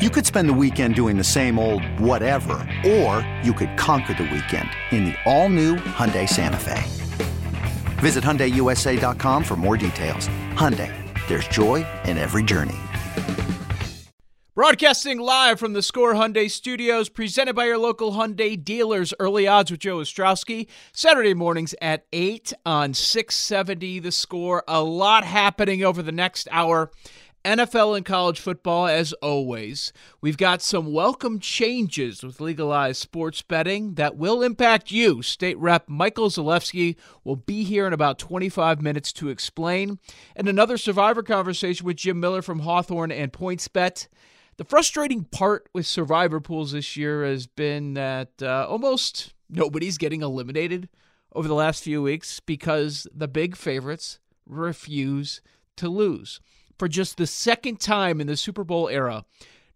[0.00, 4.22] You could spend the weekend doing the same old whatever, or you could conquer the
[4.22, 6.82] weekend in the all-new Hyundai Santa Fe.
[8.00, 10.26] Visit HyundaiUSA.com for more details.
[10.54, 10.90] Hyundai,
[11.28, 12.78] there's joy in every journey.
[14.54, 19.12] Broadcasting live from the Score Hyundai Studios, presented by your local Hyundai dealers.
[19.20, 20.66] Early odds with Joe Ostrowski.
[20.94, 24.64] Saturday mornings at 8 on 670 The Score.
[24.66, 26.90] A lot happening over the next hour.
[27.44, 29.94] NFL and college football, as always.
[30.20, 35.22] We've got some welcome changes with legalized sports betting that will impact you.
[35.22, 39.98] State Rep Michael Zalewski will be here in about 25 minutes to explain.
[40.36, 44.08] And another survivor conversation with Jim Miller from Hawthorne and PointsBet.
[44.58, 50.20] The frustrating part with survivor pools this year has been that uh, almost nobody's getting
[50.20, 50.90] eliminated
[51.32, 55.40] over the last few weeks because the big favorites refuse
[55.76, 56.40] to lose.
[56.80, 59.26] For just the second time in the Super Bowl era,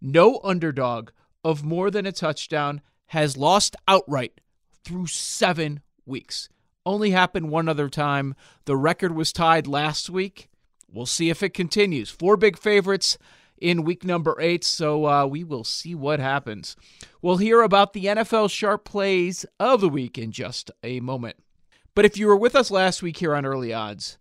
[0.01, 1.11] no underdog
[1.45, 4.41] of more than a touchdown has lost outright
[4.87, 6.49] through seven weeks.
[6.87, 8.35] Only happened one other time.
[8.65, 10.49] The record was tied last week.
[10.91, 12.09] We'll see if it continues.
[12.09, 13.19] Four big favorites
[13.59, 14.65] in week number eight.
[14.65, 16.75] So uh, we will see what happens.
[17.21, 21.37] We'll hear about the NFL sharp plays of the week in just a moment.
[21.95, 24.17] But if you were with us last week here on Early Odds,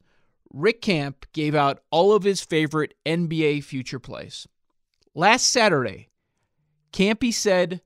[0.53, 4.47] Rick Camp gave out all of his favorite NBA future plays.
[5.15, 6.09] Last Saturday,
[6.91, 7.81] Campy said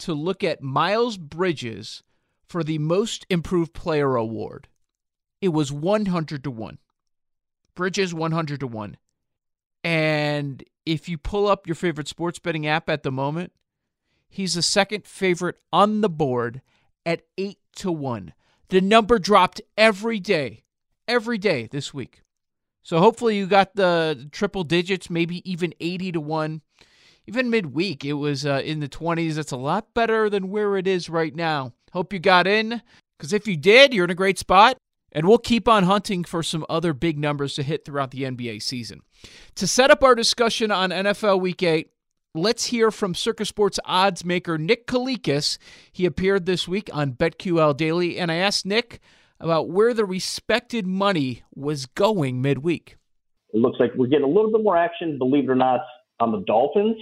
[0.00, 2.02] to look at Miles Bridges
[2.48, 4.68] for the Most Improved Player award.
[5.40, 6.78] It was 100 to 1.
[7.76, 8.96] Bridges 100 to 1.
[9.84, 13.52] And if you pull up your favorite sports betting app at the moment,
[14.28, 16.62] he's the second favorite on the board
[17.06, 18.32] at 8 to 1.
[18.70, 20.64] The number dropped every day,
[21.08, 22.22] every day this week.
[22.82, 26.62] So hopefully you got the triple digits, maybe even 80 to 1.
[27.26, 29.34] Even midweek, it was uh, in the 20s.
[29.34, 31.74] That's a lot better than where it is right now.
[31.92, 32.80] Hope you got in,
[33.18, 34.78] because if you did, you're in a great spot.
[35.12, 38.62] And we'll keep on hunting for some other big numbers to hit throughout the NBA
[38.62, 39.00] season.
[39.56, 41.90] To set up our discussion on NFL Week 8,
[42.34, 45.58] let's hear from Circa Sports odds maker Nick Kalikas.
[45.92, 49.00] He appeared this week on BetQL Daily, and I asked Nick
[49.40, 52.96] about where the respected money was going midweek.
[53.52, 55.80] It looks like we're getting a little bit more action, believe it or not,
[56.20, 56.96] on the Dolphins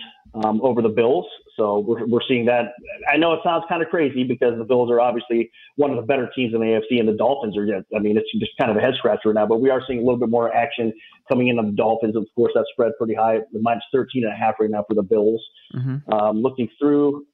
[0.44, 1.26] um, over the Bills.
[1.56, 2.74] So we're, we're seeing that.
[3.10, 6.02] I know it sounds kind of crazy because the Bills are obviously one of the
[6.02, 7.84] better teams in the AFC, and the Dolphins are yet.
[7.96, 9.46] I mean, it's just kind of a head scratcher right now.
[9.46, 10.92] But we are seeing a little bit more action
[11.28, 12.14] coming in on the Dolphins.
[12.14, 15.02] Of course, that spread pretty high, minus 13 and a half right now for the
[15.02, 15.42] Bills.
[15.74, 16.12] Mm-hmm.
[16.12, 17.24] Um, looking through,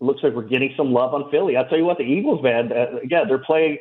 [0.00, 1.56] looks like we're getting some love on Philly.
[1.56, 3.78] I'll tell you what, the Eagles, man, uh, again, they're playing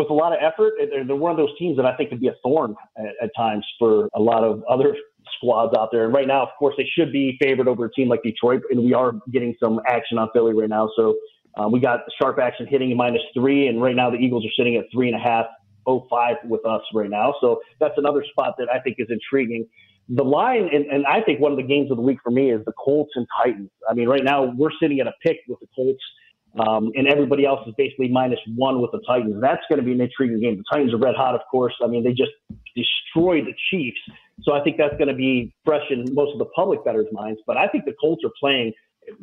[0.00, 0.72] with a lot of effort.
[0.78, 3.30] They're, they're one of those teams that I think could be a thorn at, at
[3.36, 4.96] times for a lot of other
[5.36, 6.04] squads out there.
[6.06, 8.82] And right now, of course, they should be favored over a team like Detroit, and
[8.82, 10.88] we are getting some action on Philly right now.
[10.96, 11.16] So
[11.56, 14.76] uh, we got sharp action hitting minus three, and right now the Eagles are sitting
[14.76, 15.46] at three and a half,
[15.86, 17.34] oh five with us right now.
[17.40, 19.66] So that's another spot that I think is intriguing.
[20.08, 22.50] The line, and, and I think one of the games of the week for me
[22.50, 23.70] is the Colts and Titans.
[23.88, 26.02] I mean, right now we're sitting at a pick with the Colts.
[26.58, 29.40] Um, and everybody else is basically minus one with the Titans.
[29.40, 30.56] That's going to be an intriguing game.
[30.56, 31.74] The Titans are red hot, of course.
[31.82, 32.32] I mean, they just
[32.74, 34.00] destroyed the Chiefs.
[34.42, 37.40] So I think that's going to be fresh in most of the public bettors' minds.
[37.46, 38.72] But I think the Colts are playing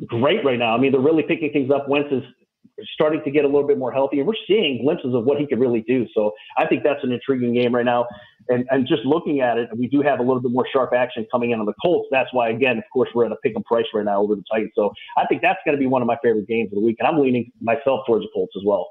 [0.06, 0.74] great right now.
[0.74, 1.88] I mean, they're really picking things up.
[1.88, 2.22] Wentz is
[2.94, 5.46] starting to get a little bit more healthy, and we're seeing glimpses of what he
[5.46, 6.06] could really do.
[6.14, 8.06] So I think that's an intriguing game right now.
[8.48, 11.26] And, and just looking at it, we do have a little bit more sharp action
[11.30, 12.08] coming in on the Colts.
[12.10, 14.44] That's why, again, of course, we're at a pick and price right now over the
[14.50, 14.72] Titans.
[14.74, 16.96] So I think that's going to be one of my favorite games of the week,
[16.98, 18.88] and I'm leaning myself towards the Colts as well.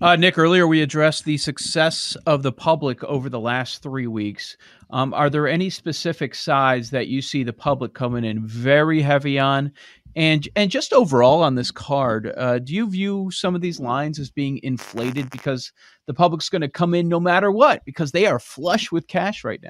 [0.00, 4.56] Uh, Nick, earlier we addressed the success of the public over the last three weeks.
[4.90, 9.40] Um, are there any specific sides that you see the public coming in very heavy
[9.40, 9.72] on?
[10.14, 14.20] And and just overall on this card, uh, do you view some of these lines
[14.20, 15.72] as being inflated because
[16.06, 19.42] the public's going to come in no matter what because they are flush with cash
[19.42, 19.60] right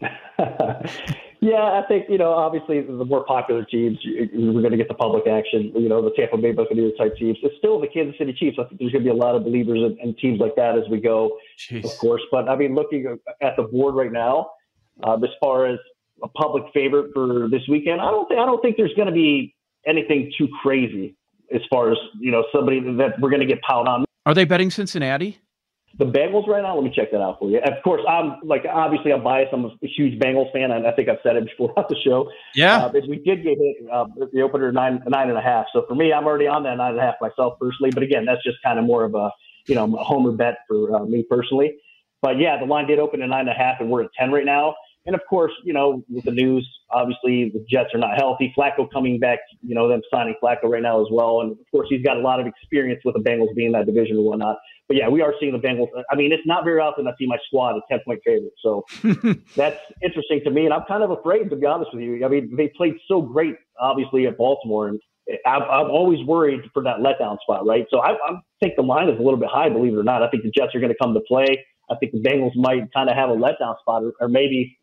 [0.00, 0.10] now?
[1.42, 3.98] yeah, I think you know obviously the more popular teams
[4.32, 5.72] we're going to get the public action.
[5.74, 7.36] You know the Tampa Bay Buccaneers type teams.
[7.42, 8.56] It's still the Kansas City Chiefs.
[8.58, 10.78] I think there's going to be a lot of believers in, in teams like that
[10.78, 11.84] as we go, Jeez.
[11.84, 12.22] of course.
[12.30, 14.52] But I mean, looking at the board right now,
[15.04, 15.78] um, as far as
[16.22, 18.00] a public favorite for this weekend.
[18.00, 19.54] I don't think I don't think there's going to be
[19.86, 21.16] anything too crazy
[21.54, 24.04] as far as you know somebody that we're going to get piled on.
[24.24, 25.38] Are they betting Cincinnati?
[25.98, 26.74] The Bengals right now.
[26.74, 27.58] Let me check that out for you.
[27.58, 29.52] Of course, I'm like obviously I'm biased.
[29.52, 32.30] I'm a huge Bengals fan, and I think I've said it before on the show.
[32.54, 35.66] Yeah, uh, we did get hit uh, the opener nine nine and a half.
[35.72, 37.90] So for me, I'm already on that nine and a half myself personally.
[37.92, 39.30] But again, that's just kind of more of a
[39.66, 41.76] you know a homer bet for uh, me personally.
[42.22, 44.32] But yeah, the line did open at nine and a half, and we're at ten
[44.32, 44.74] right now.
[45.04, 48.52] And of course, you know, with the news, obviously the Jets are not healthy.
[48.56, 51.40] Flacco coming back, you know, them signing Flacco right now as well.
[51.40, 53.86] And of course, he's got a lot of experience with the Bengals being in that
[53.86, 54.58] division and whatnot.
[54.88, 55.88] But yeah, we are seeing the Bengals.
[56.10, 58.52] I mean, it's not very often I see my squad a 10 point favorite.
[58.62, 58.84] So
[59.56, 60.66] that's interesting to me.
[60.66, 62.24] And I'm kind of afraid, to be honest with you.
[62.24, 64.88] I mean, they played so great, obviously, at Baltimore.
[64.88, 65.00] And
[65.46, 67.86] I'm, I'm always worried for that letdown spot, right?
[67.90, 70.22] So I, I think the line is a little bit high, believe it or not.
[70.22, 71.64] I think the Jets are going to come to play.
[71.90, 74.78] I think the Bengals might kind of have a letdown spot or, or maybe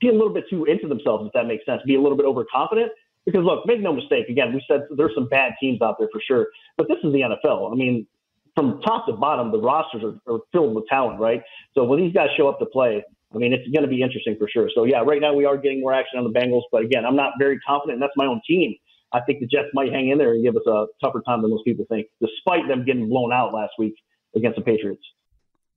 [0.00, 2.26] be a little bit too into themselves, if that makes sense, be a little bit
[2.26, 2.92] overconfident.
[3.26, 4.28] Because look, make no mistake.
[4.28, 7.20] Again, we said there's some bad teams out there for sure, but this is the
[7.20, 7.70] NFL.
[7.70, 8.06] I mean,
[8.56, 11.42] from top to bottom, the rosters are, are filled with talent, right?
[11.74, 13.04] So when these guys show up to play,
[13.34, 14.68] I mean, it's going to be interesting for sure.
[14.74, 17.14] So yeah, right now we are getting more action on the Bengals, but again, I'm
[17.14, 17.96] not very confident.
[17.96, 18.74] And that's my own team.
[19.12, 21.50] I think the Jets might hang in there and give us a tougher time than
[21.50, 23.94] most people think, despite them getting blown out last week
[24.34, 25.02] against the Patriots.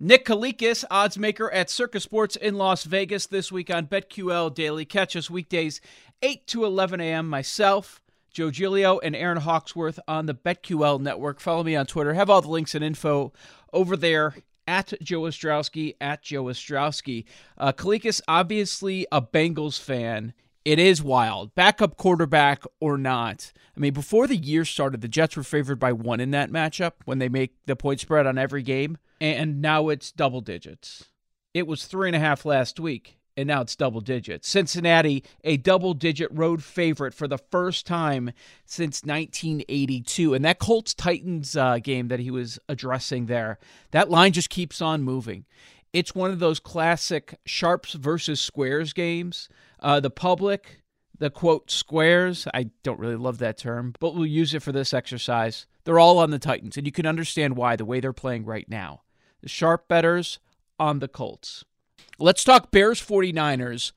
[0.05, 4.83] Nick Kalikas, odds maker at Circa Sports in Las Vegas this week on BetQL Daily.
[4.83, 5.79] Catch us weekdays
[6.21, 7.29] 8 to 11 a.m.
[7.29, 11.39] Myself, Joe Giglio, and Erin Hawksworth on the BetQL network.
[11.39, 12.13] Follow me on Twitter.
[12.15, 13.31] Have all the links and info
[13.71, 14.35] over there
[14.67, 17.23] at Joe Ostrowski, at Joe Ostrowski.
[17.57, 20.33] Uh, Kalikas, obviously a Bengals fan.
[20.65, 21.53] It is wild.
[21.55, 23.51] Backup quarterback or not.
[23.75, 26.93] I mean, before the year started, the Jets were favored by one in that matchup
[27.05, 31.05] when they make the point spread on every game and now it's double digits.
[31.53, 34.49] It was three and a half last week, and now it's double digits.
[34.49, 38.31] Cincinnati, a double digit road favorite for the first time
[38.65, 40.33] since 1982.
[40.33, 43.59] And that Colts Titans uh, game that he was addressing there,
[43.91, 45.45] that line just keeps on moving.
[45.93, 49.47] It's one of those classic sharps versus squares games.
[49.79, 50.81] Uh, the public,
[51.17, 54.93] the quote squares, I don't really love that term, but we'll use it for this
[54.93, 55.67] exercise.
[55.83, 58.67] They're all on the Titans, and you can understand why the way they're playing right
[58.67, 59.01] now
[59.41, 60.39] the sharp betters
[60.79, 61.65] on the Colts.
[62.17, 63.91] Let's talk Bears 49ers.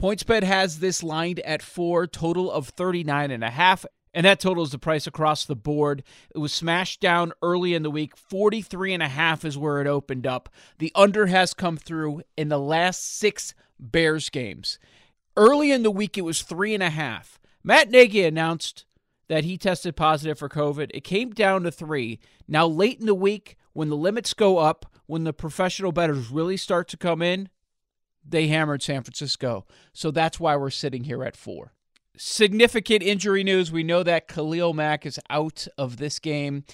[0.00, 3.84] PointsBet has this lined at four, total of 39 and a half.
[4.14, 6.04] And that totals the price across the board.
[6.34, 8.16] It was smashed down early in the week.
[8.16, 10.48] 43 and a half is where it opened up.
[10.78, 14.78] The under has come through in the last six Bears games.
[15.36, 17.40] Early in the week, it was three and a half.
[17.64, 18.84] Matt Nagy announced
[19.28, 20.90] that he tested positive for COVID.
[20.94, 22.20] It came down to three.
[22.46, 26.56] Now, late in the week, when the limits go up, when the professional bettors really
[26.56, 27.48] start to come in,
[28.26, 29.66] they hammered San Francisco.
[29.92, 31.73] So that's why we're sitting here at four.
[32.16, 33.72] Significant injury news.
[33.72, 36.64] We know that Khalil Mack is out of this game.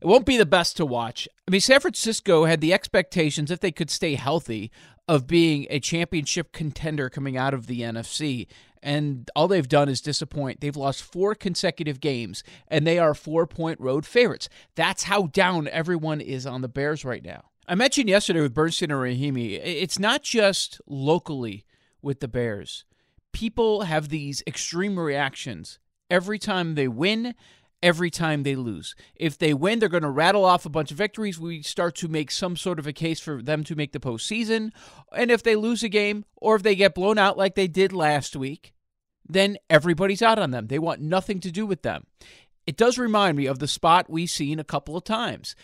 [0.00, 1.28] It won't be the best to watch.
[1.46, 4.70] I mean, San Francisco had the expectations, if they could stay healthy,
[5.06, 8.46] of being a championship contender coming out of the NFC
[8.82, 10.60] and all they've done is disappoint.
[10.60, 14.48] They've lost four consecutive games, and they are four point road favorites.
[14.74, 17.44] That's how down everyone is on the Bears right now.
[17.68, 21.64] I mentioned yesterday with Bernstein and Rahimi, it's not just locally
[22.02, 22.84] with the Bears.
[23.32, 25.78] People have these extreme reactions
[26.10, 27.34] every time they win,
[27.82, 28.94] every time they lose.
[29.14, 31.38] If they win, they're going to rattle off a bunch of victories.
[31.38, 34.72] We start to make some sort of a case for them to make the postseason.
[35.12, 37.92] And if they lose a game or if they get blown out like they did
[37.92, 38.72] last week,
[39.28, 40.66] then everybody's out on them.
[40.66, 42.06] They want nothing to do with them.
[42.66, 45.54] It does remind me of the spot we've seen a couple of times.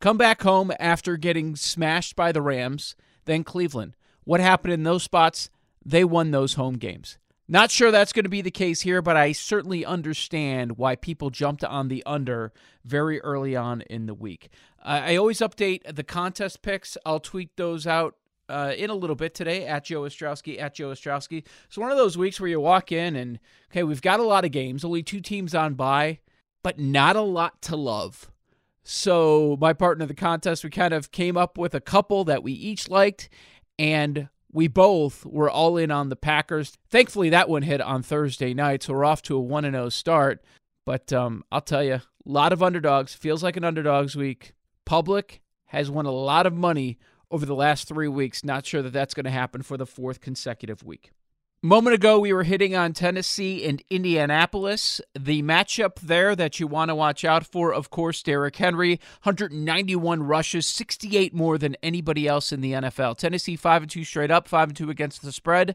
[0.00, 2.94] Come back home after getting smashed by the Rams,
[3.24, 3.96] then Cleveland.
[4.24, 5.50] What happened in those spots?
[5.86, 7.16] They won those home games.
[7.48, 11.30] Not sure that's going to be the case here, but I certainly understand why people
[11.30, 12.52] jumped on the under
[12.84, 14.48] very early on in the week.
[14.82, 16.96] I always update the contest picks.
[17.06, 18.16] I'll tweet those out
[18.48, 21.44] uh, in a little bit today at Joe Ostrowski, at Joe Ostrowski.
[21.66, 23.38] It's one of those weeks where you walk in and,
[23.70, 26.18] okay, we've got a lot of games, only two teams on by,
[26.64, 28.30] but not a lot to love.
[28.82, 32.52] So, my partner the contest, we kind of came up with a couple that we
[32.52, 33.28] each liked,
[33.80, 36.78] and we both were all in on the Packers.
[36.88, 40.42] Thankfully, that one hit on Thursday night, so we're off to a 1 0 start.
[40.86, 43.12] But um, I'll tell you, a lot of underdogs.
[43.12, 44.54] Feels like an underdogs week.
[44.86, 46.98] Public has won a lot of money
[47.30, 48.44] over the last three weeks.
[48.44, 51.10] Not sure that that's going to happen for the fourth consecutive week.
[51.62, 55.00] Moment ago, we were hitting on Tennessee and Indianapolis.
[55.18, 60.22] The matchup there that you want to watch out for, of course, Derrick Henry, 191
[60.22, 63.16] rushes, 68 more than anybody else in the NFL.
[63.16, 65.74] Tennessee 5 and 2 straight up, 5 and 2 against the spread.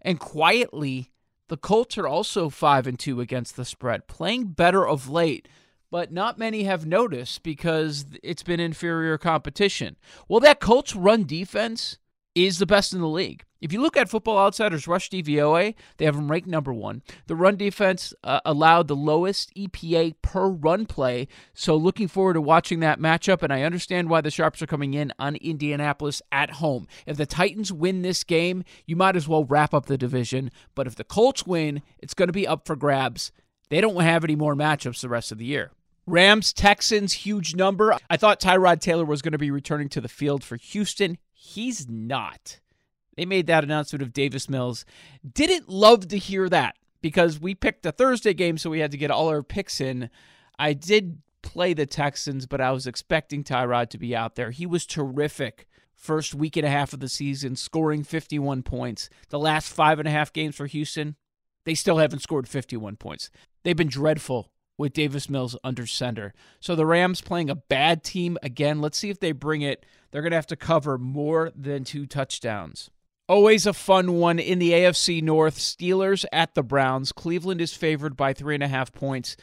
[0.00, 1.12] And quietly,
[1.48, 5.46] the Colts are also 5 and 2 against the spread, playing better of late,
[5.90, 9.98] but not many have noticed because it's been inferior competition.
[10.26, 11.98] Well, that Colts run defense
[12.46, 13.44] is the best in the league.
[13.60, 17.02] If you look at Football Outsiders Rush DVOA, they have them ranked number one.
[17.26, 21.26] The run defense uh, allowed the lowest EPA per run play.
[21.54, 23.42] So looking forward to watching that matchup.
[23.42, 26.86] And I understand why the Sharps are coming in on Indianapolis at home.
[27.04, 30.52] If the Titans win this game, you might as well wrap up the division.
[30.76, 33.32] But if the Colts win, it's going to be up for grabs.
[33.70, 35.72] They don't have any more matchups the rest of the year.
[36.06, 37.94] Rams, Texans, huge number.
[38.08, 41.18] I thought Tyrod Taylor was going to be returning to the field for Houston.
[41.40, 42.58] He's not.
[43.16, 44.84] They made that announcement of Davis Mills.
[45.32, 48.96] Didn't love to hear that because we picked a Thursday game, so we had to
[48.96, 50.10] get all our picks in.
[50.58, 54.50] I did play the Texans, but I was expecting Tyrod to be out there.
[54.50, 59.08] He was terrific first week and a half of the season, scoring 51 points.
[59.28, 61.14] The last five and a half games for Houston,
[61.64, 63.30] they still haven't scored 51 points.
[63.62, 66.32] They've been dreadful with Davis Mills under center.
[66.60, 68.80] So the Rams playing a bad team again.
[68.80, 69.84] Let's see if they bring it.
[70.10, 72.88] They're going to have to cover more than two touchdowns.
[73.28, 75.58] Always a fun one in the AFC North.
[75.58, 77.12] Steelers at the Browns.
[77.12, 79.36] Cleveland is favored by three and a half points.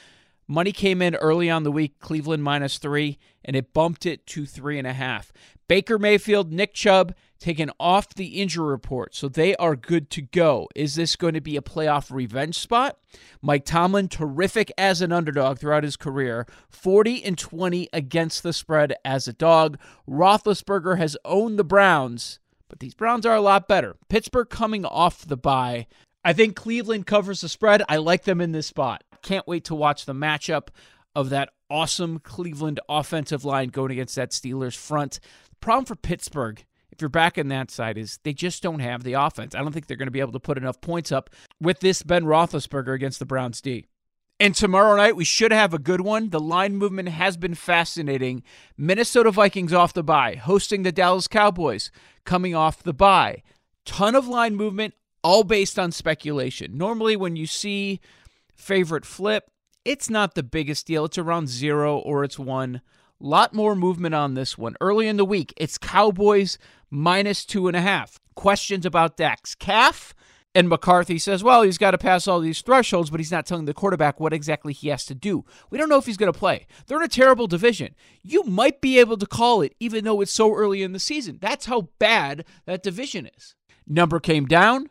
[0.48, 4.46] Money came in early on the week, Cleveland minus three, and it bumped it to
[4.46, 5.32] three and a half.
[5.68, 7.16] Baker Mayfield, Nick Chubb
[7.46, 10.68] taken off the injury report, so they are good to go.
[10.74, 12.98] Is this going to be a playoff revenge spot?
[13.40, 18.96] Mike Tomlin, terrific as an underdog throughout his career, 40 and 20 against the spread
[19.06, 19.78] as a dog.
[20.10, 23.96] Roethlisberger has owned the Browns, but these Browns are a lot better.
[24.10, 25.86] Pittsburgh coming off the bye.
[26.24, 27.84] I think Cleveland covers the spread.
[27.88, 29.04] I like them in this spot.
[29.22, 30.70] Can't wait to watch the matchup
[31.16, 35.20] of that awesome Cleveland offensive line going against that Steelers front.
[35.62, 39.14] Problem for Pittsburgh, if you're back in that side, is they just don't have the
[39.14, 39.54] offense.
[39.54, 41.30] I don't think they're going to be able to put enough points up
[41.62, 43.86] with this Ben Roethlisberger against the Browns D.
[44.40, 46.30] And tomorrow night, we should have a good one.
[46.30, 48.44] The line movement has been fascinating.
[48.78, 51.92] Minnesota Vikings off the bye, hosting the Dallas Cowboys
[52.26, 53.44] coming off the bye.
[53.86, 56.78] Ton of line movement, all based on speculation.
[56.78, 58.02] Normally, when you see
[58.56, 59.52] favorite flip.
[59.84, 61.06] It's not the biggest deal.
[61.06, 62.82] It's around zero or it's one.
[63.20, 64.76] Lot more movement on this one.
[64.82, 66.58] Early in the week, it's Cowboys
[66.92, 68.20] minus two and a half.
[68.36, 70.14] Questions about Dak's calf.
[70.54, 73.66] And McCarthy says, well, he's got to pass all these thresholds, but he's not telling
[73.66, 75.44] the quarterback what exactly he has to do.
[75.70, 76.66] We don't know if he's going to play.
[76.88, 77.94] They're in a terrible division.
[78.22, 81.40] You might be able to call it, even though it's so early in the season.
[81.42, 83.56] That's how bad that division is.
[83.86, 84.90] Number came down.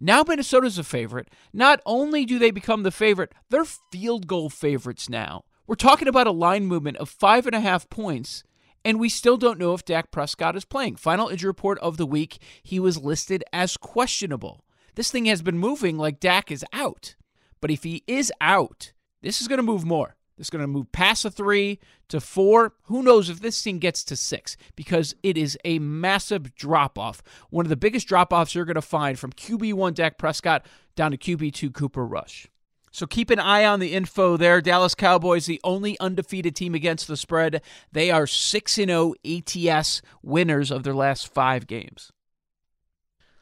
[0.00, 1.28] Now Minnesota's a favorite.
[1.52, 5.44] Not only do they become the favorite, they're field goal favorites now.
[5.66, 8.44] We're talking about a line movement of five and a half points,
[8.84, 10.96] and we still don't know if Dak Prescott is playing.
[10.96, 14.62] Final injury report of the week, he was listed as questionable.
[14.94, 17.14] This thing has been moving like Dak is out.
[17.62, 18.92] But if he is out,
[19.22, 20.16] this is going to move more.
[20.36, 21.78] This is going to move past a three
[22.08, 22.74] to four.
[22.84, 27.22] Who knows if this thing gets to six because it is a massive drop off.
[27.48, 31.12] One of the biggest drop offs you're going to find from QB1 Dak Prescott down
[31.12, 32.48] to QB2 Cooper Rush.
[32.94, 34.60] So keep an eye on the info there.
[34.60, 37.60] Dallas Cowboys, the only undefeated team against the spread.
[37.90, 42.12] They are 6 0 ATS winners of their last five games.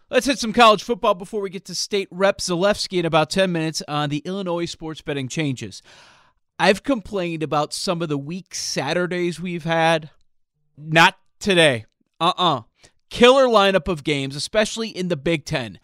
[0.08, 3.52] Let's hit some college football before we get to state rep Zalewski in about 10
[3.52, 5.82] minutes on the Illinois sports betting changes.
[6.58, 10.08] I've complained about some of the weak Saturdays we've had.
[10.78, 11.84] Not today.
[12.18, 12.56] Uh uh-uh.
[12.56, 12.62] uh
[13.10, 15.78] Killer lineup of games, especially in the Big Ten.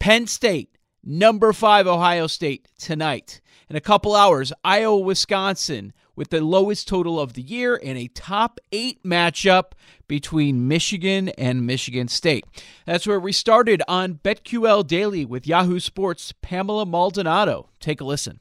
[0.00, 0.71] Penn State,
[1.04, 3.40] number five, Ohio State tonight.
[3.68, 8.08] In a couple hours, Iowa, Wisconsin, with the lowest total of the year and a
[8.08, 9.72] top eight matchup
[10.08, 12.44] between Michigan and Michigan State.
[12.86, 17.70] That's where we started on BetQL Daily with Yahoo Sports' Pamela Maldonado.
[17.80, 18.40] Take a listen.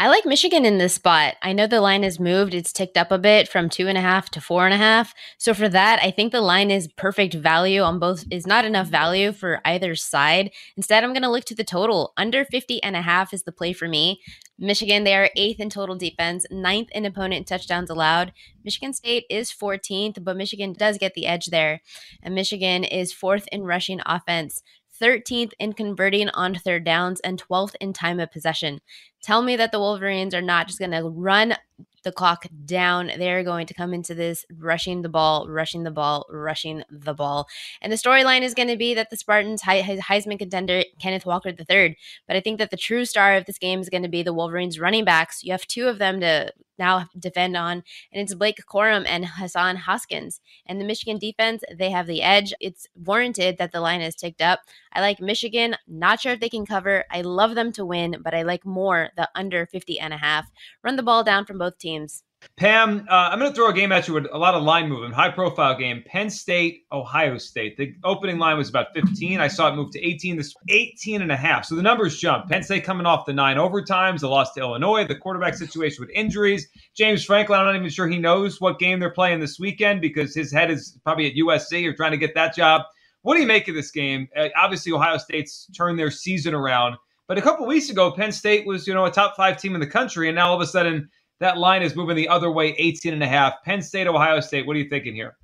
[0.00, 1.34] I like Michigan in this spot.
[1.42, 2.54] I know the line has moved.
[2.54, 5.12] It's ticked up a bit from two and a half to four and a half.
[5.36, 8.86] So for that, I think the line is perfect value on both is not enough
[8.86, 10.52] value for either side.
[10.74, 12.14] Instead, I'm going to look to the total.
[12.16, 14.22] Under 50 and a half is the play for me.
[14.58, 18.32] Michigan, they are eighth in total defense, ninth in opponent touchdowns allowed.
[18.64, 21.82] Michigan State is 14th, but Michigan does get the edge there.
[22.22, 24.62] And Michigan is fourth in rushing offense,
[25.00, 28.80] 13th in converting on third downs, and 12th in time of possession.
[29.22, 31.54] Tell me that the Wolverines are not just going to run
[32.02, 33.10] the clock down.
[33.18, 37.46] They're going to come into this rushing the ball, rushing the ball, rushing the ball.
[37.82, 41.98] And the storyline is going to be that the Spartans, Heisman contender Kenneth Walker III.
[42.26, 44.32] But I think that the true star of this game is going to be the
[44.32, 45.44] Wolverines running backs.
[45.44, 49.76] You have two of them to now defend on, and it's Blake Corum and Hassan
[49.76, 50.40] Haskins.
[50.64, 52.54] And the Michigan defense, they have the edge.
[52.58, 54.60] It's warranted that the line is ticked up.
[54.94, 55.76] I like Michigan.
[55.86, 57.04] Not sure if they can cover.
[57.10, 60.50] I love them to win, but I like more the under 50 and a half.
[60.82, 62.22] Run the ball down from both teams.
[62.56, 64.88] Pam, uh, I'm going to throw a game at you with a lot of line
[64.88, 66.02] movement, high profile game.
[66.06, 67.76] Penn State, Ohio State.
[67.76, 69.40] The opening line was about 15.
[69.40, 70.36] I saw it move to 18.
[70.36, 71.66] This 18 and a half.
[71.66, 72.48] So the numbers jump.
[72.48, 76.10] Penn State coming off the nine overtimes, the loss to Illinois, the quarterback situation with
[76.14, 76.66] injuries.
[76.96, 80.34] James Franklin, I'm not even sure he knows what game they're playing this weekend because
[80.34, 82.82] his head is probably at USC or trying to get that job.
[83.22, 84.28] What do you make of this game?
[84.34, 86.96] Uh, obviously, Ohio State's turned their season around.
[87.30, 89.80] But a couple weeks ago, Penn State was, you know, a top five team in
[89.80, 91.08] the country, and now all of a sudden
[91.38, 93.62] that line is moving the other way, 18 and a half.
[93.62, 94.66] Penn State, Ohio State.
[94.66, 95.36] What are you thinking here?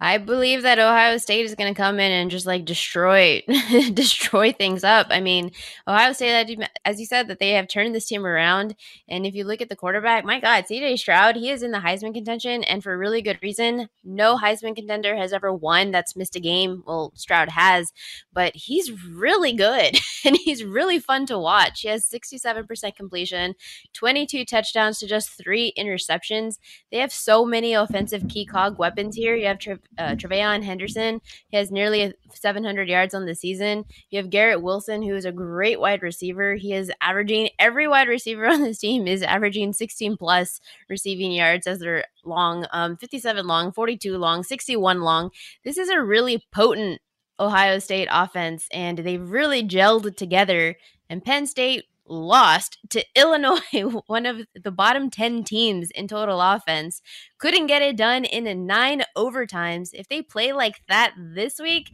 [0.00, 3.42] I believe that Ohio State is going to come in and just like destroy,
[3.94, 5.08] destroy things up.
[5.10, 5.50] I mean,
[5.88, 8.76] Ohio State, as you said, that they have turned this team around.
[9.08, 11.78] And if you look at the quarterback, my God, CJ Stroud, he is in the
[11.78, 13.88] Heisman contention, and for a really good reason.
[14.04, 16.84] No Heisman contender has ever won that's missed a game.
[16.86, 17.92] Well, Stroud has,
[18.32, 21.80] but he's really good and he's really fun to watch.
[21.80, 23.54] He has 67% completion,
[23.94, 26.58] 22 touchdowns to just three interceptions.
[26.92, 29.34] They have so many offensive key cog weapons here.
[29.34, 29.58] You have
[29.96, 31.20] uh, TreVeyon Henderson.
[31.48, 33.84] He has nearly 700 yards on the season.
[34.10, 36.54] You have Garrett Wilson, who is a great wide receiver.
[36.54, 41.66] He is averaging every wide receiver on this team is averaging 16 plus receiving yards
[41.66, 45.30] as they're long, um, 57 long, 42 long, 61 long.
[45.64, 47.00] This is a really potent
[47.40, 50.76] Ohio State offense, and they've really gelled together.
[51.08, 57.00] And Penn State lost to Illinois, one of the bottom 10 teams in total offense.
[57.38, 59.90] Couldn't get it done in nine overtimes.
[59.92, 61.90] If they play like that this week,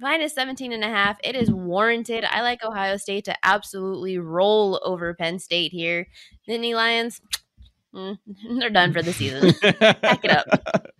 [0.00, 2.24] minus 17 and a half, it is warranted.
[2.24, 6.06] I like Ohio State to absolutely roll over Penn State here.
[6.48, 7.20] Nittany Lions,
[7.94, 8.18] mm,
[8.58, 9.52] they're done for the season.
[9.62, 10.46] Pack it up.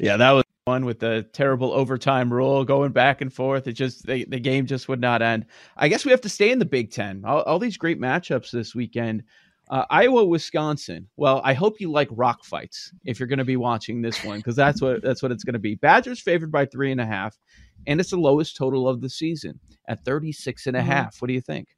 [0.00, 3.66] Yeah, that was one with the terrible overtime rule going back and forth.
[3.66, 5.46] It just they, the game just would not end.
[5.76, 7.24] I guess we have to stay in the Big Ten.
[7.24, 9.24] All, all these great matchups this weekend.
[9.70, 11.08] Uh, Iowa, Wisconsin.
[11.16, 14.38] Well, I hope you like rock fights if you're going to be watching this one
[14.38, 15.74] because that's what that's what it's going to be.
[15.74, 17.36] Badgers favored by three and a half,
[17.86, 20.90] and it's the lowest total of the season at 36 and a mm-hmm.
[20.90, 21.20] half.
[21.20, 21.68] What do you think?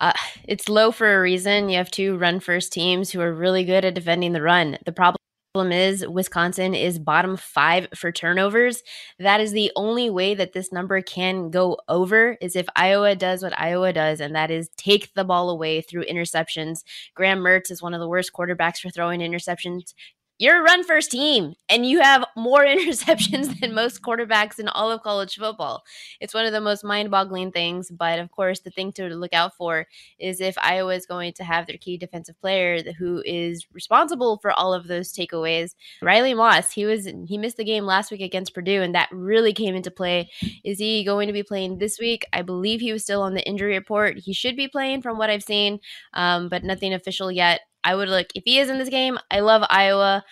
[0.00, 0.12] Uh,
[0.48, 1.68] it's low for a reason.
[1.68, 4.78] You have two run first teams who are really good at defending the run.
[4.86, 5.19] The problem
[5.52, 8.84] problem is Wisconsin is bottom five for turnovers.
[9.18, 13.42] That is the only way that this number can go over is if Iowa does
[13.42, 16.84] what Iowa does, and that is take the ball away through interceptions.
[17.14, 19.92] Graham Mertz is one of the worst quarterbacks for throwing interceptions
[20.40, 24.90] you're a run first team and you have more interceptions than most quarterbacks in all
[24.90, 25.84] of college football.
[26.18, 27.90] It's one of the most mind boggling things.
[27.90, 29.86] But of course, the thing to look out for
[30.18, 34.50] is if Iowa is going to have their key defensive player who is responsible for
[34.52, 35.74] all of those takeaways.
[36.00, 39.52] Riley Moss, he was he missed the game last week against Purdue, and that really
[39.52, 40.30] came into play.
[40.64, 42.24] Is he going to be playing this week?
[42.32, 44.16] I believe he was still on the injury report.
[44.16, 45.80] He should be playing from what I've seen,
[46.14, 47.60] um, but nothing official yet.
[47.84, 49.18] I would look if he is in this game.
[49.30, 50.24] I love Iowa.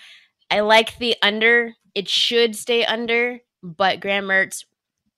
[0.51, 1.75] I like the under.
[1.95, 4.65] It should stay under, but Graham Mertz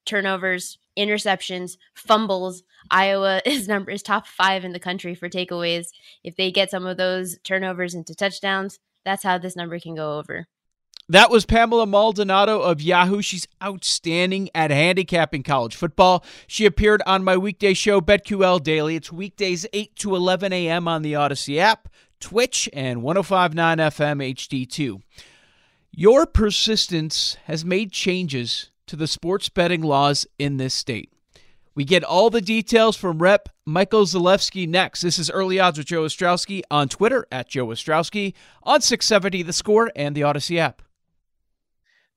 [0.07, 2.63] turnovers, interceptions, fumbles.
[2.91, 5.89] Iowa is number is top five in the country for takeaways.
[6.25, 10.19] If they get some of those turnovers into touchdowns, that's how this number can go
[10.19, 10.49] over.
[11.09, 13.21] That was Pamela Maldonado of Yahoo.
[13.21, 16.25] She's outstanding at handicapping college football.
[16.47, 18.95] She appeared on my weekday show, BetQL Daily.
[18.95, 20.87] It's weekdays 8 to 11 a.m.
[20.87, 21.89] on the Audacy app.
[22.21, 25.03] Twitch, and 1059 FM HD2.
[25.93, 31.13] Your persistence has made changes to the sports betting laws in this state.
[31.75, 35.01] We get all the details from Rep Michael Zalewski next.
[35.01, 39.53] This is Early Odds with Joe Ostrowski on Twitter at Joe Ostrowski, on 670 The
[39.53, 40.83] Score and the Audacy app.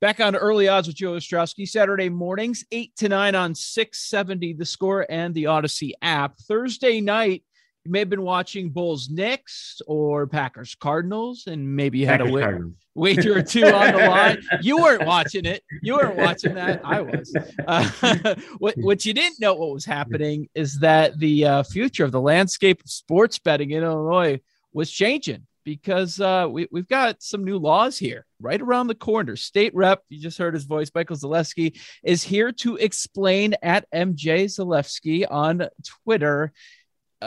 [0.02, 4.66] Back on Early Odds with Joe Ostrowski, Saturday mornings, 8 to 9 on 670 The
[4.66, 6.38] Score and the Audacy app.
[6.40, 7.44] Thursday night,
[7.86, 12.44] you may have been watching Bulls Knicks or Packers Cardinals, and maybe you had Packers,
[12.44, 14.42] a wa- wager or two on the line.
[14.62, 15.64] You weren't watching it.
[15.82, 16.82] You weren't watching that.
[16.86, 17.36] I was.
[17.68, 22.14] Uh, what what you didn't know what was happening is that the uh, future of
[22.14, 24.40] the landscape of sports betting in Illinois
[24.72, 29.36] was changing because uh, we, we've got some new laws here right around the corner.
[29.36, 34.46] State rep, you just heard his voice, Michael Zalewski, is here to explain at MJ
[34.46, 35.68] Zalewski on
[36.04, 36.52] Twitter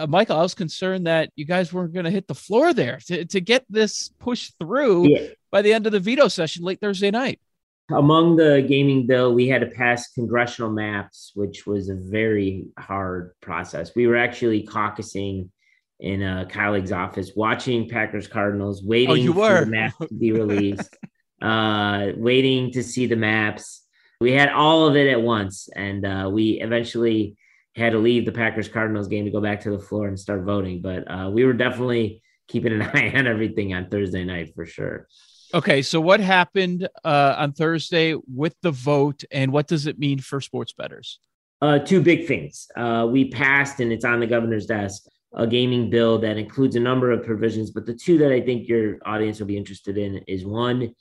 [0.03, 2.99] uh, Michael, I was concerned that you guys weren't going to hit the floor there
[3.07, 5.27] to, to get this pushed through Yeah.
[5.51, 7.41] by the end of the veto session late Thursday night.
[7.91, 13.33] Among the gaming bill, we had to pass congressional maps, which was a very hard
[13.41, 13.93] process.
[13.95, 15.51] We were actually caucusing
[16.01, 20.33] in a colleague's office, watching Packers Cardinals, waiting Oh, you for the map to be
[20.33, 20.97] released,
[21.43, 23.83] uh, waiting to see the maps.
[24.21, 27.37] We had all of it at once, and uh, we eventually
[27.77, 30.43] had to leave the Packers Cardinals game to go back to the floor and start
[30.43, 30.81] voting.
[30.81, 35.07] But uh, we were definitely keeping an eye on everything on Thursday night for sure.
[35.55, 40.19] Okay, so what happened uh, on Thursday with the vote, and what does it mean
[40.19, 41.21] for sports bettors?
[41.63, 42.67] Uh, two big things.
[42.77, 46.81] Uh, we passed, and it's on the governor's desk, a gaming bill that includes a
[46.81, 47.71] number of provisions.
[47.71, 50.93] But the two that I think your audience will be interested in is one,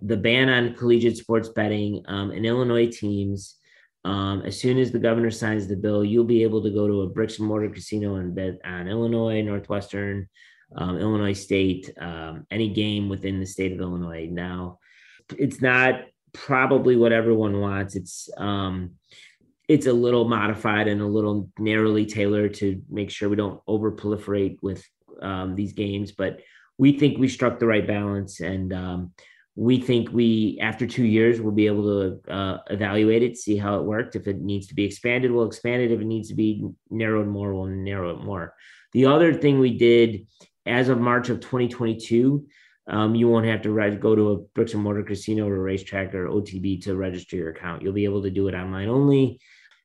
[0.00, 3.56] the ban on collegiate sports betting um, in Illinois teams.
[4.04, 7.02] Um, as soon as the governor signs the bill, you'll be able to go to
[7.02, 10.28] a bricks and mortar casino in bet on Illinois, Northwestern,
[10.76, 14.26] um, Illinois State, um, any game within the state of Illinois.
[14.30, 14.78] Now,
[15.36, 17.96] it's not probably what everyone wants.
[17.96, 18.92] It's um,
[19.68, 23.92] it's a little modified and a little narrowly tailored to make sure we don't over
[23.92, 24.84] proliferate with
[25.22, 26.12] um, these games.
[26.12, 26.40] But
[26.76, 29.12] we think we struck the right balance, and um,
[29.60, 33.78] we think we after two years we'll be able to uh, evaluate it, see how
[33.78, 34.16] it worked.
[34.16, 35.92] If it needs to be expanded, we'll expand it.
[35.92, 38.54] If it needs to be narrowed more, we'll narrow it more.
[38.94, 40.26] The other thing we did
[40.64, 42.46] as of March of 2022.
[42.88, 45.60] Um, you won't have to re- go to a bricks and mortar casino or a
[45.60, 47.82] racetrack or OTB to register your account.
[47.82, 49.38] You'll be able to do it online only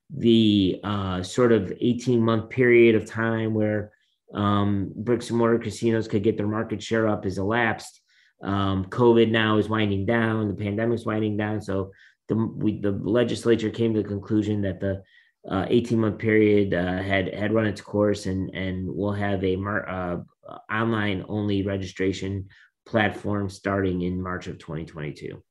[0.10, 3.92] the uh, sort of 18 month period of time where
[4.34, 8.02] um, bricks and mortar casinos could get their market share up is elapsed.
[8.42, 11.62] Um, COVID now is winding down, the pandemic is winding down.
[11.62, 11.92] So
[12.28, 15.04] the, we, the legislature came to the conclusion that the
[15.48, 19.56] 18 uh, month period uh, had had run its course and and we'll have a
[19.56, 20.18] mar- uh,
[20.72, 22.48] online only registration
[22.86, 25.42] platform starting in March of 2022.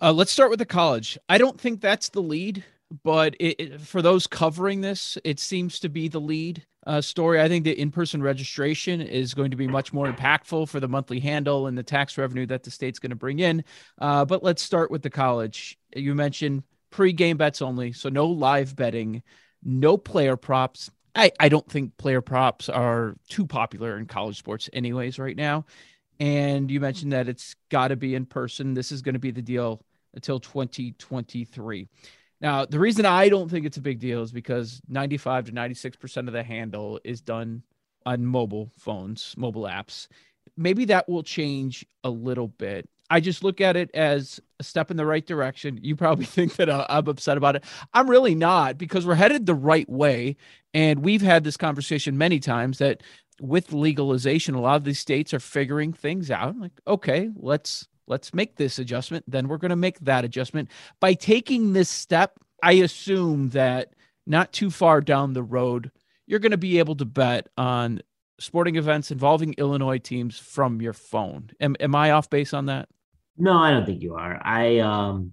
[0.00, 1.18] Uh, let's start with the college.
[1.28, 2.64] I don't think that's the lead,
[3.04, 7.40] but it, it, for those covering this, it seems to be the lead uh, story.
[7.40, 10.88] I think the in person registration is going to be much more impactful for the
[10.88, 13.64] monthly handle and the tax revenue that the state's going to bring in.
[13.98, 15.78] Uh, but let's start with the college.
[15.94, 19.22] You mentioned pre game bets only, so no live betting,
[19.62, 20.90] no player props.
[21.14, 25.66] I, I don't think player props are too popular in college sports, anyways, right now.
[26.20, 28.74] And you mentioned that it's got to be in person.
[28.74, 29.82] This is going to be the deal
[30.14, 31.88] until 2023.
[32.40, 36.26] Now, the reason I don't think it's a big deal is because 95 to 96%
[36.26, 37.62] of the handle is done
[38.06, 40.08] on mobile phones, mobile apps.
[40.56, 42.88] Maybe that will change a little bit.
[43.10, 45.80] I just look at it as a step in the right direction.
[45.82, 47.64] You probably think that uh, I'm upset about it.
[47.92, 50.36] I'm really not because we're headed the right way.
[50.72, 53.02] And we've had this conversation many times that
[53.40, 56.56] with legalization, a lot of these states are figuring things out.
[56.58, 59.24] Like, okay, let's let's make this adjustment.
[59.28, 60.70] Then we're going to make that adjustment.
[61.00, 63.94] By taking this step, I assume that
[64.26, 65.90] not too far down the road,
[66.26, 68.00] you're going to be able to bet on
[68.38, 71.50] sporting events involving Illinois teams from your phone.
[71.60, 72.88] Am, am I off base on that?
[73.36, 74.40] No, I don't think you are.
[74.44, 75.32] I um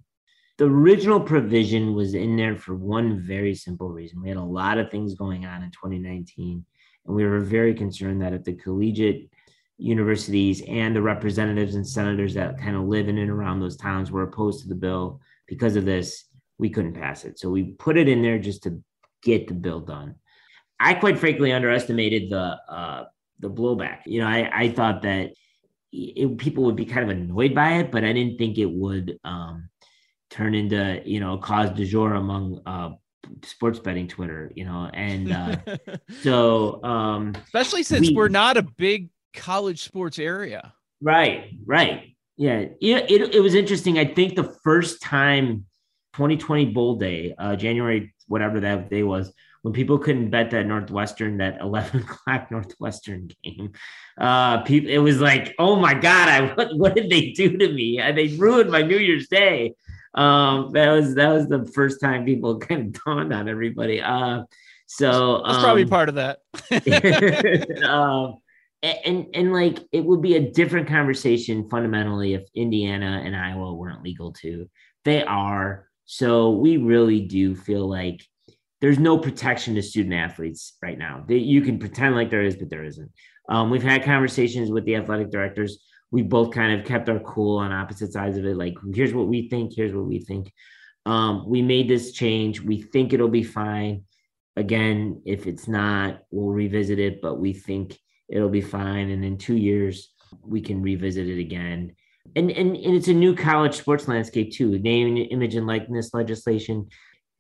[0.57, 4.21] the original provision was in there for one very simple reason.
[4.21, 6.65] We had a lot of things going on in 2019
[7.05, 9.29] and we were very concerned that if the collegiate
[9.77, 14.11] universities and the representatives and senators that kind of live in and around those towns
[14.11, 16.25] were opposed to the bill because of this,
[16.57, 17.37] we couldn't pass it.
[17.39, 18.81] So we put it in there just to
[19.21, 20.15] get the bill done.
[20.79, 23.05] I quite frankly underestimated the uh,
[23.39, 23.99] the blowback.
[24.05, 25.31] You know, I, I thought that
[25.91, 29.19] it, people would be kind of annoyed by it, but I didn't think it would
[29.23, 29.69] um,
[30.29, 32.91] turn into you know cause du jour among uh,
[33.43, 34.51] sports betting Twitter.
[34.55, 35.57] You know, and uh,
[36.21, 40.73] so um, especially since we, are not a big college sports area.
[41.01, 42.59] Right, right, yeah.
[42.81, 43.97] It, it it was interesting.
[43.97, 45.65] I think the first time
[46.13, 51.37] 2020 Bowl Day, uh, January whatever that day was, when people couldn't bet that Northwestern,
[51.37, 53.73] that 11 o'clock Northwestern game,
[54.17, 57.73] uh, people, it was like, oh my God, I, what, what did they do to
[57.73, 58.01] me?
[58.15, 59.73] They ruined my New Year's Day.
[60.13, 64.01] Um, that was, that was the first time people kind of dawned on everybody.
[64.01, 64.43] Uh,
[64.85, 66.39] so that's um, probably part of that.
[67.83, 68.37] um,
[68.83, 74.03] and, and, like, it would be a different conversation fundamentally if Indiana and Iowa weren't
[74.03, 74.69] legal too.
[75.03, 75.87] They are.
[76.05, 78.23] So we really do feel like
[78.79, 81.25] there's no protection to student athletes right now.
[81.27, 83.11] You can pretend like there is, but there isn't.
[83.49, 85.79] Um, we've had conversations with the athletic directors.
[86.11, 88.55] We both kind of kept our cool on opposite sides of it.
[88.55, 89.73] Like, here's what we think.
[89.75, 90.53] Here's what we think.
[91.05, 92.61] Um, we made this change.
[92.61, 94.03] We think it'll be fine.
[94.57, 97.97] again, if it's not, we'll revisit it, but we think
[98.29, 99.09] it'll be fine.
[99.09, 101.95] And in two years, we can revisit it again.
[102.35, 104.77] And, and, and it's a new college sports landscape too.
[104.79, 106.87] Name, image, and likeness legislation,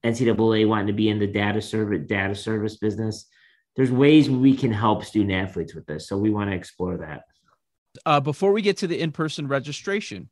[0.05, 3.27] NCAA wanting to be in the data service data service business.
[3.75, 7.23] There's ways we can help student athletes with this, so we want to explore that.
[8.05, 10.29] Uh, before we get to the in-person registration,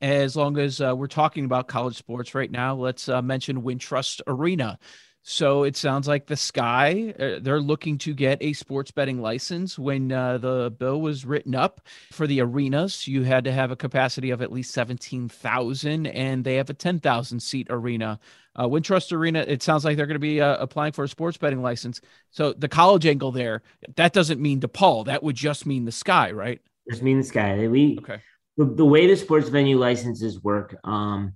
[0.00, 4.20] as long as uh, we're talking about college sports right now, let's uh, mention Wintrust
[4.26, 4.78] Arena.
[5.22, 9.78] So it sounds like the Sky, uh, they're looking to get a sports betting license.
[9.78, 13.76] When uh, the bill was written up for the arenas, you had to have a
[13.76, 18.18] capacity of at least 17,000, and they have a 10,000 seat arena.
[18.56, 21.36] Uh, Wintrust Arena, it sounds like they're going to be uh, applying for a sports
[21.36, 22.00] betting license.
[22.30, 23.62] So the college angle there,
[23.96, 25.04] that doesn't mean DePaul.
[25.06, 26.60] That would just mean the Sky, right?
[26.90, 27.68] Just mean the Sky.
[27.68, 28.20] We, okay.
[28.56, 31.34] The, the way the sports venue licenses work, um,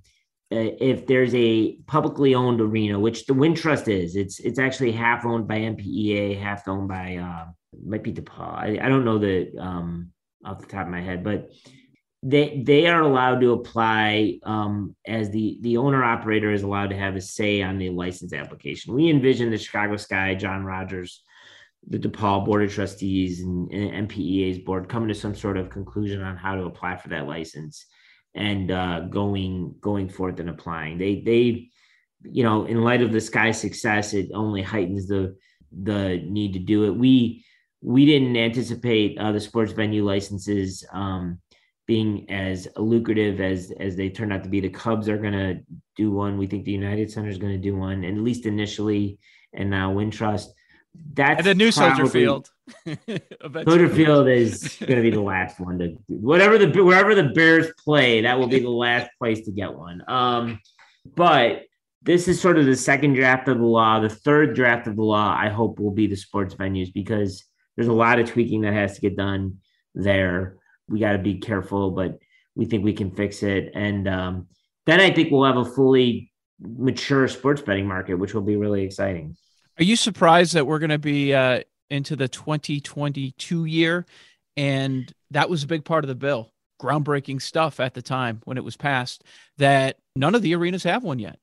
[0.53, 5.49] if there's a publicly owned arena, which the Wintrust is, it's it's actually half owned
[5.49, 7.47] by MPEA, half owned by uh,
[7.85, 8.55] might be DePaul.
[8.55, 10.13] I, I don't know the um,
[10.45, 11.51] off the top of my head, but
[12.23, 16.99] they they are allowed to apply um, as the the owner operator is allowed to
[16.99, 18.95] have a say on the license application.
[18.95, 21.23] We envision the Chicago Sky, John Rogers,
[21.89, 26.23] the DePaul Board of Trustees, and, and MPEA's board coming to some sort of conclusion
[26.23, 27.87] on how to apply for that license
[28.35, 30.99] and uh, going going forth and applying.
[30.99, 31.69] They they
[32.23, 35.37] you know in light of the sky success, it only heightens the
[35.73, 36.97] the need to do it.
[36.97, 37.45] We
[37.83, 41.41] we didn't anticipate uh, the sports venue licenses um,
[41.87, 44.61] being as lucrative as as they turned out to be.
[44.61, 45.61] The Cubs are going to
[45.97, 46.39] do one.
[46.39, 49.19] We think the United Center is going to do one, at least initially,
[49.53, 50.49] and now Wintrust.
[50.95, 52.49] That's and the new Soldier Field.
[53.65, 57.69] Soldier Field is going to be the last one to whatever the wherever the Bears
[57.83, 58.23] play.
[58.23, 60.03] That will be the last place to get one.
[60.09, 60.61] Um,
[61.15, 61.63] but
[62.03, 64.01] this is sort of the second draft of the law.
[64.01, 67.45] The third draft of the law, I hope, will be the sports venues because
[67.77, 69.59] there's a lot of tweaking that has to get done
[69.95, 70.57] there.
[70.89, 72.19] We got to be careful, but
[72.55, 73.71] we think we can fix it.
[73.75, 74.49] And um,
[74.87, 78.83] then I think we'll have a fully mature sports betting market, which will be really
[78.83, 79.37] exciting.
[79.79, 84.07] Are you surprised that we're going to be uh, into the 2022 year?
[84.57, 88.59] And that was a big part of the bill, groundbreaking stuff at the time when
[88.59, 89.25] it was passed,
[89.59, 91.39] that none of the arenas have one yet.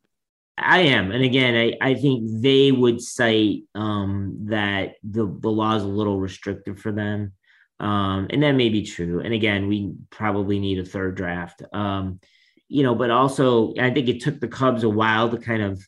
[0.58, 1.12] I am.
[1.12, 5.88] And again, I, I think they would cite um, that the, the law is a
[5.88, 7.34] little restrictive for them.
[7.80, 9.22] Um, and that may be true.
[9.22, 11.64] And again, we probably need a third draft.
[11.72, 12.20] Um,
[12.68, 15.82] you know, but also I think it took the Cubs a while to kind of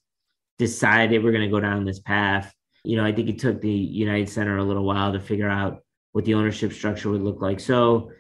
[0.62, 2.54] decide we're going to go down this path.
[2.84, 5.84] You know, I think it took the United Center a little while to figure out
[6.12, 7.60] what the ownership structure would look like.
[7.60, 8.12] So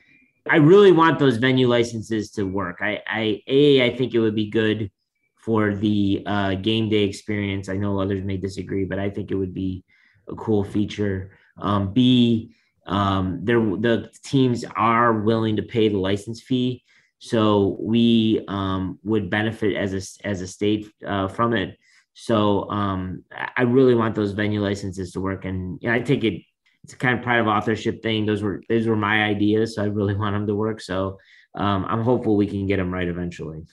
[0.49, 2.80] I really want those venue licenses to work.
[2.82, 4.89] I, I, a, I think it would be good
[5.36, 7.69] for the uh, game day experience.
[7.69, 9.84] I know others may disagree, but I think it would be
[10.27, 11.38] a cool feature.
[11.58, 12.56] Um, B,
[12.88, 16.84] um, the teams are willing to pay the license fee,
[17.19, 21.77] so we um, would benefit as a as a state uh, from it.
[22.21, 23.23] So um,
[23.57, 26.43] I really want those venue licenses to work, and you know, I take it.
[26.84, 28.27] It's a kind of pride of authorship thing.
[28.27, 30.81] Those were those were my ideas, so I really want them to work.
[30.81, 31.17] So
[31.55, 33.63] um, I'm hopeful we can get them right eventually.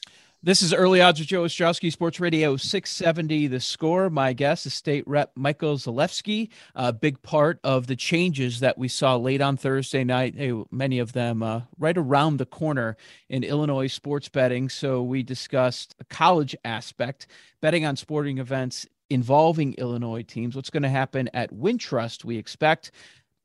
[0.40, 3.48] This is Early Odds with Joe Ostrowski, Sports Radio 670.
[3.48, 4.08] The score.
[4.08, 6.50] My guest is State Rep Michael Zalewski.
[6.76, 10.36] A big part of the changes that we saw late on Thursday night,
[10.70, 12.96] many of them uh, right around the corner
[13.28, 14.68] in Illinois sports betting.
[14.68, 17.26] So we discussed a college aspect,
[17.60, 20.54] betting on sporting events involving Illinois teams.
[20.54, 22.92] What's going to happen at Wintrust, we expect.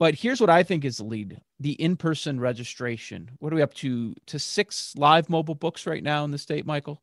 [0.03, 3.31] But here's what I think is the lead the in person registration.
[3.39, 4.13] What are we up to?
[4.25, 7.01] To six live mobile books right now in the state, Michael?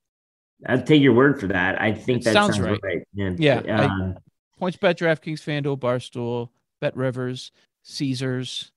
[0.66, 1.80] I'll take your word for that.
[1.80, 2.78] I think it that sounds, sounds right.
[2.82, 3.02] right.
[3.14, 3.62] Yeah.
[3.64, 6.50] yeah um, I, PointsBet, DraftKings, FanDuel, Barstool,
[6.82, 7.52] Bet Rivers,
[7.84, 8.70] Caesars.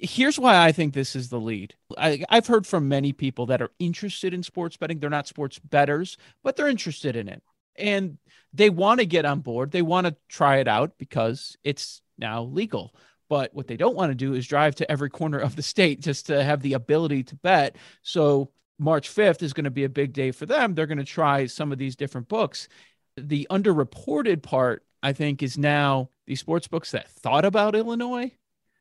[0.00, 1.74] Here's why I think this is the lead.
[1.98, 4.98] I, I've heard from many people that are interested in sports betting.
[4.98, 7.42] They're not sports betters, but they're interested in it.
[7.76, 8.16] And
[8.50, 9.72] they want to get on board.
[9.72, 12.94] They want to try it out because it's now legal.
[13.28, 16.00] But what they don't want to do is drive to every corner of the state
[16.00, 17.76] just to have the ability to bet.
[18.02, 20.74] So March 5th is going to be a big day for them.
[20.74, 22.68] They're going to try some of these different books.
[23.16, 28.32] The underreported part, I think, is now these sports books that thought about Illinois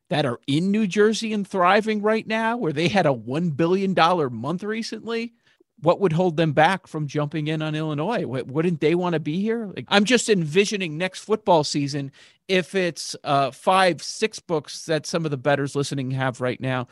[0.09, 3.93] that are in New Jersey and thriving right now, where they had a $1 billion
[4.33, 5.33] month recently
[5.81, 8.25] what would hold them back from jumping in on Illinois?
[8.25, 9.71] Wouldn't they want to be here?
[9.75, 12.11] Like, I'm just envisioning next football season
[12.47, 16.87] if it's uh, five, six books that some of the betters listening have right now,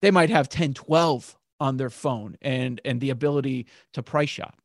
[0.00, 4.58] they might have 10, 12 on their phone and and the ability to price shop.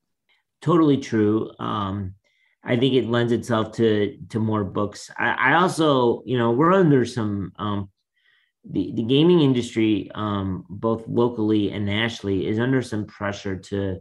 [0.61, 1.51] Totally true.
[1.59, 2.15] Um,
[2.63, 5.11] I think it lends itself to to more books.
[5.17, 7.89] I, I also, you know, we're under some um,
[8.69, 13.99] the the gaming industry, um, both locally and nationally, is under some pressure to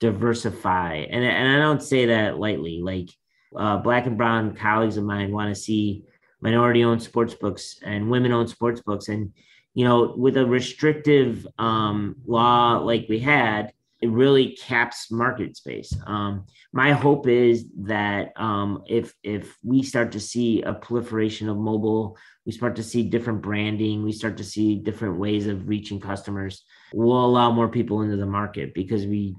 [0.00, 2.80] diversify, and and I don't say that lightly.
[2.82, 3.10] Like
[3.56, 6.04] uh, black and brown colleagues of mine want to see
[6.40, 9.32] minority-owned sports books and women-owned sports books, and
[9.74, 15.92] you know, with a restrictive um, law like we had, it really caps market space.
[16.06, 21.56] Um, my hope is that um, if if we start to see a proliferation of
[21.56, 25.98] mobile, we start to see different branding, we start to see different ways of reaching
[25.98, 29.34] customers, we'll allow more people into the market because we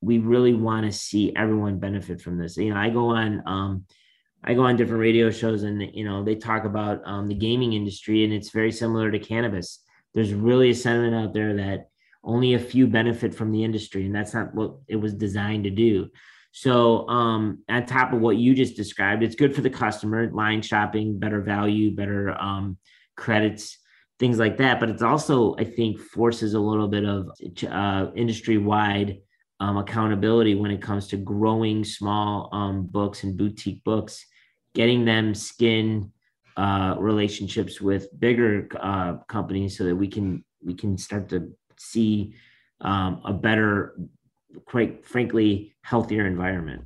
[0.00, 2.56] we really want to see everyone benefit from this.
[2.56, 3.84] You know, I go on um,
[4.42, 7.74] I go on different radio shows and you know they talk about um, the gaming
[7.74, 9.80] industry and it's very similar to cannabis.
[10.14, 11.89] There's really a sentiment out there that
[12.22, 15.70] only a few benefit from the industry and that's not what it was designed to
[15.70, 16.08] do.
[16.52, 20.62] So um, on top of what you just described it's good for the customer line
[20.62, 22.76] shopping better value better um,
[23.16, 23.78] credits
[24.18, 27.30] things like that but it's also i think forces a little bit of
[27.68, 29.18] uh, industry wide
[29.60, 34.24] um, accountability when it comes to growing small um, books and boutique books
[34.74, 36.12] getting them skin
[36.56, 42.34] uh, relationships with bigger uh, companies so that we can we can start to see
[42.80, 43.94] um, a better,
[44.66, 46.84] quite frankly, healthier environment.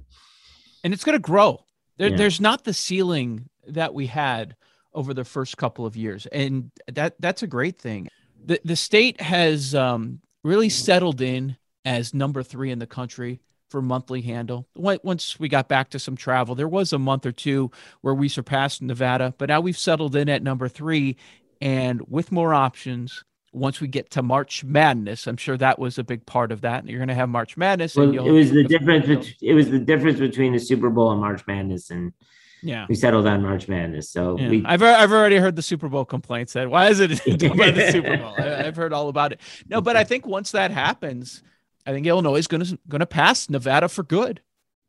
[0.82, 1.64] And it's going to grow.
[1.96, 2.16] There, yeah.
[2.16, 4.56] There's not the ceiling that we had
[4.92, 8.08] over the first couple of years, and that that's a great thing.
[8.44, 13.80] The the state has um, really settled in as number three in the country for
[13.80, 14.68] monthly handle.
[14.76, 17.70] Once we got back to some travel, there was a month or two
[18.02, 21.16] where we surpassed Nevada, but now we've settled in at number three,
[21.60, 26.04] and with more options once we get to March Madness, I'm sure that was a
[26.04, 26.86] big part of that.
[26.86, 27.94] You're going to have March Madness.
[27.94, 29.06] Well, it was the difference.
[29.06, 32.12] Between, it was the difference between the Super Bowl and March Madness, and
[32.62, 34.10] yeah, we settled on March Madness.
[34.10, 34.48] So yeah.
[34.48, 37.10] we, I've I've already heard the Super Bowl complaints that why is it
[37.56, 38.34] by the Super Bowl?
[38.36, 39.40] I, have heard all about it.
[39.68, 41.42] No, but I think once that happens,
[41.86, 44.40] I think Illinois is going to going to pass Nevada for good.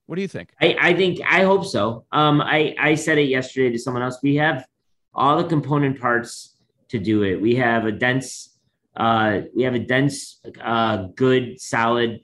[0.07, 0.53] What do you think?
[0.59, 2.05] I, I think I hope so.
[2.11, 4.17] Um, I I said it yesterday to someone else.
[4.23, 4.65] We have
[5.13, 6.55] all the component parts
[6.89, 7.39] to do it.
[7.39, 8.54] We have a dense
[8.95, 12.21] uh, we have a dense, uh, good, solid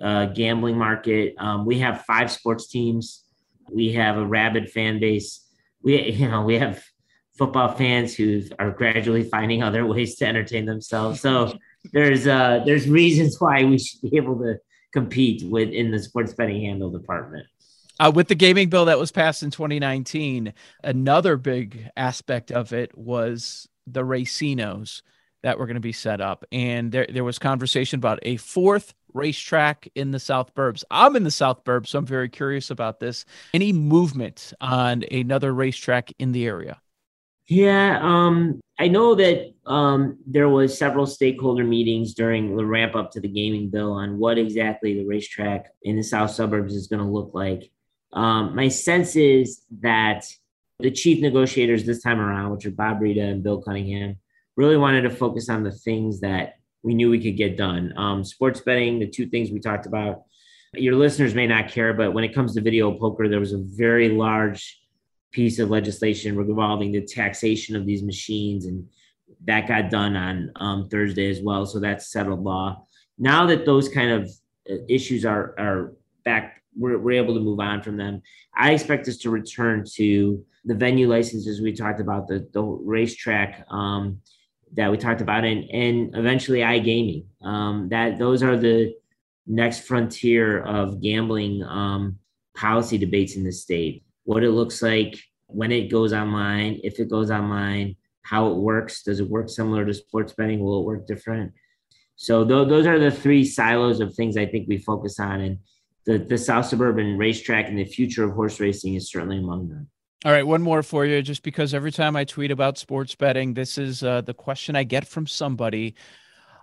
[0.00, 1.34] uh, gambling market.
[1.38, 3.24] Um, we have five sports teams.
[3.70, 5.46] We have a rabid fan base.
[5.82, 6.82] We, you know, we have
[7.38, 11.20] football fans who are gradually finding other ways to entertain themselves.
[11.20, 11.56] So
[11.92, 14.58] there's uh, there's reasons why we should be able to
[14.92, 17.46] compete with in the sports betting handle department.
[17.98, 22.96] Uh, with the gaming bill that was passed in 2019, another big aspect of it
[22.96, 25.02] was the racinos
[25.42, 26.44] that were going to be set up.
[26.52, 30.84] And there, there was conversation about a fourth racetrack in the South Burbs.
[30.90, 33.24] I'm in the South Burbs, so I'm very curious about this.
[33.52, 36.80] Any movement on another racetrack in the area?
[37.48, 43.10] Yeah, um, I know that um, there was several stakeholder meetings during the ramp up
[43.12, 47.02] to the gaming bill on what exactly the racetrack in the South Suburbs is going
[47.02, 47.70] to look like.
[48.12, 50.26] Um, my sense is that
[50.78, 54.16] the chief negotiators this time around, which are Bob Rita and Bill Cunningham,
[54.56, 57.92] really wanted to focus on the things that we knew we could get done.
[57.96, 60.22] Um, sports betting, the two things we talked about.
[60.74, 63.62] Your listeners may not care, but when it comes to video poker, there was a
[63.62, 64.80] very large
[65.30, 68.86] piece of legislation revolving the taxation of these machines, and
[69.44, 71.66] that got done on um, Thursday as well.
[71.66, 72.86] So that's settled law.
[73.18, 74.30] Now that those kind of
[74.70, 75.92] uh, issues are are
[76.24, 78.22] back, we're, we're able to move on from them.
[78.56, 83.66] I expect us to return to the venue licenses we talked about, the the racetrack.
[83.70, 84.20] Um,
[84.74, 87.26] that we talked about, and and eventually iGaming.
[87.42, 88.94] Um, that those are the
[89.46, 92.18] next frontier of gambling um,
[92.54, 94.04] policy debates in the state.
[94.24, 99.02] What it looks like when it goes online, if it goes online, how it works.
[99.02, 100.60] Does it work similar to sports betting?
[100.60, 101.52] Will it work different?
[102.16, 105.58] So th- those are the three silos of things I think we focus on, and
[106.06, 109.88] the the South Suburban racetrack and the future of horse racing is certainly among them.
[110.24, 113.54] All right, one more for you, just because every time I tweet about sports betting,
[113.54, 115.96] this is uh, the question I get from somebody.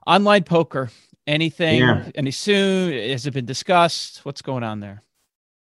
[0.07, 0.89] Online poker,
[1.27, 2.09] anything, yeah.
[2.15, 2.93] any soon?
[3.09, 4.23] Has it been discussed?
[4.23, 5.03] What's going on there?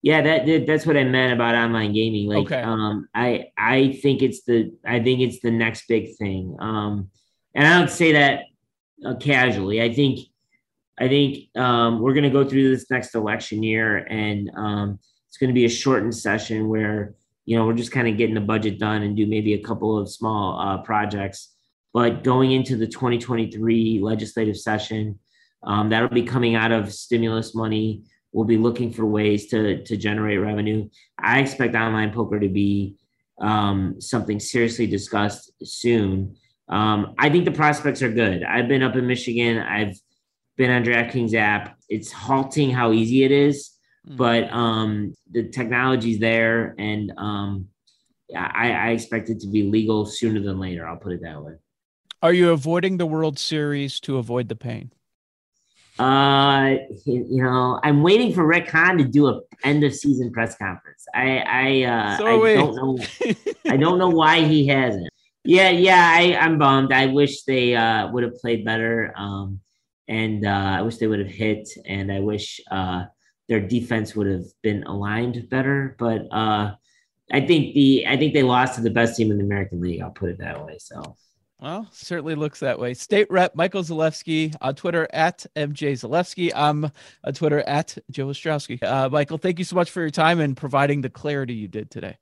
[0.04, 2.28] Yeah, that that's what I meant about online gaming.
[2.28, 2.62] Like, okay.
[2.62, 6.56] um, I I think it's the I think it's the next big thing.
[6.60, 7.10] Um,
[7.54, 8.44] and I don't say that
[9.06, 9.82] uh, casually.
[9.82, 10.20] I think
[10.98, 15.38] I think um, we're going to go through this next election year, and um, it's
[15.38, 17.16] going to be a shortened session where
[17.46, 19.98] you know, we're just kind of getting the budget done and do maybe a couple
[19.98, 21.54] of small uh, projects.
[21.94, 25.20] But going into the 2023 legislative session,
[25.64, 29.98] um, that'll be coming out of stimulus money We'll be looking for ways to to
[29.98, 30.90] generate revenue.
[31.20, 32.96] I expect online poker to be
[33.42, 36.38] um, something seriously discussed soon.
[36.70, 38.44] Um, I think the prospects are good.
[38.44, 39.58] I've been up in Michigan.
[39.58, 39.98] I've
[40.56, 41.78] been on DraftKings app.
[41.90, 43.72] It's halting how easy it is,
[44.08, 44.18] mm.
[44.18, 47.68] but um, the technology's there, and um,
[48.36, 50.88] I, I expect it to be legal sooner than later.
[50.88, 51.54] I'll put it that way.
[52.22, 54.94] Are you avoiding the World Series to avoid the pain?
[56.00, 56.76] Uh,
[57.06, 61.06] you know, I'm waiting for Rick Hahn to do a end of season press conference.
[61.14, 63.00] I I uh, so I don't know.
[63.68, 65.10] I don't know why he hasn't.
[65.44, 66.94] Yeah, yeah, I I'm bummed.
[66.94, 69.14] I wish they uh would have played better.
[69.16, 69.60] Um,
[70.08, 73.06] and uh, I wish they would have hit, and I wish uh
[73.52, 75.94] their defense would have been aligned better.
[76.00, 76.74] But uh,
[77.34, 80.02] I think the I think they lost to the best team in the American League.
[80.02, 80.78] I'll put it that way.
[80.80, 81.18] So
[81.60, 82.94] well, certainly looks that way.
[82.94, 86.54] State Rep Michael Zalewski on Twitter at MJ Zalewski.
[86.56, 86.86] I'm
[87.26, 88.82] on Twitter at Joe Ostrowski.
[88.82, 91.92] Uh, Michael, thank you so much for your time and providing the clarity you did
[91.92, 92.18] today.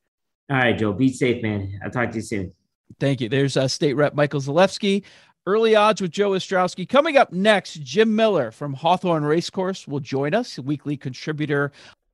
[0.50, 0.94] All right, Joe.
[0.94, 1.80] Be safe, man.
[1.86, 2.54] I'll talk to you soon.
[3.00, 3.30] Thank you.
[3.30, 5.04] There's uh, State Rep Michael Zalewski.
[5.50, 6.88] Early odds with Joe Ostrowski.
[6.88, 11.72] Coming up next, Jim Miller from Hawthorne Racecourse will join us, weekly contributor.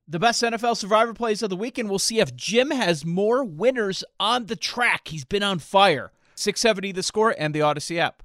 [0.08, 1.90] The best NFL survivor plays of the weekend.
[1.90, 5.08] We'll see if Jim has more winners on the track.
[5.08, 6.12] He's been on fire.
[6.36, 8.22] 670 the score and the Audacy app.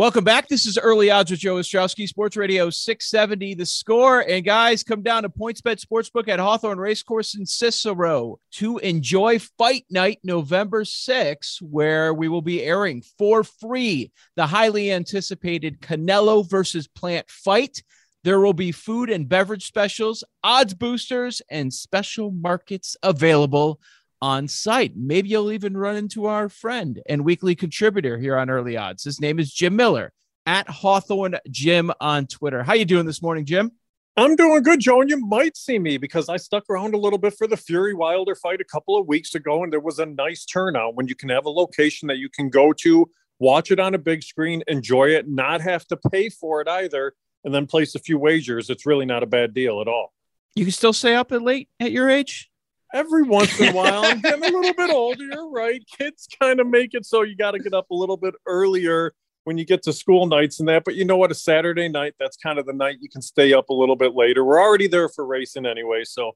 [0.00, 0.48] Welcome back.
[0.48, 4.20] This is Early Odds with Joe Ostrowski, Sports Radio 670 the score.
[4.20, 9.84] And guys, come down to PointsBet Sportsbook at Hawthorne Racecourse in Cicero to enjoy Fight
[9.90, 16.88] Night November 6th, where we will be airing for free the highly anticipated Canelo versus
[16.88, 17.82] Plant fight.
[18.24, 23.78] There will be food and beverage specials, odds boosters, and special markets available
[24.22, 24.92] on site.
[24.96, 29.04] Maybe you'll even run into our friend and weekly contributor here on Early Odds.
[29.04, 30.12] His name is Jim Miller
[30.46, 32.62] at Hawthorne Jim on Twitter.
[32.62, 33.72] How you doing this morning, Jim?
[34.16, 37.18] I'm doing good, Joe, and you might see me because I stuck around a little
[37.18, 40.06] bit for the Fury Wilder fight a couple of weeks ago, and there was a
[40.06, 43.08] nice turnout when you can have a location that you can go to,
[43.38, 47.14] watch it on a big screen, enjoy it, not have to pay for it either,
[47.44, 48.68] and then place a few wagers.
[48.68, 50.12] It's really not a bad deal at all.
[50.54, 52.49] You can still stay up at late at your age?
[52.92, 55.84] Every once in a while i'm getting a little bit older right?
[55.98, 59.12] Kids kind of make it so you got to get up a little bit earlier
[59.44, 61.30] when you get to school nights and that but you know what?
[61.30, 64.14] A saturday night that's kind of the night you can stay up a little bit
[64.14, 64.44] later.
[64.44, 66.32] We're already there for racing anyway so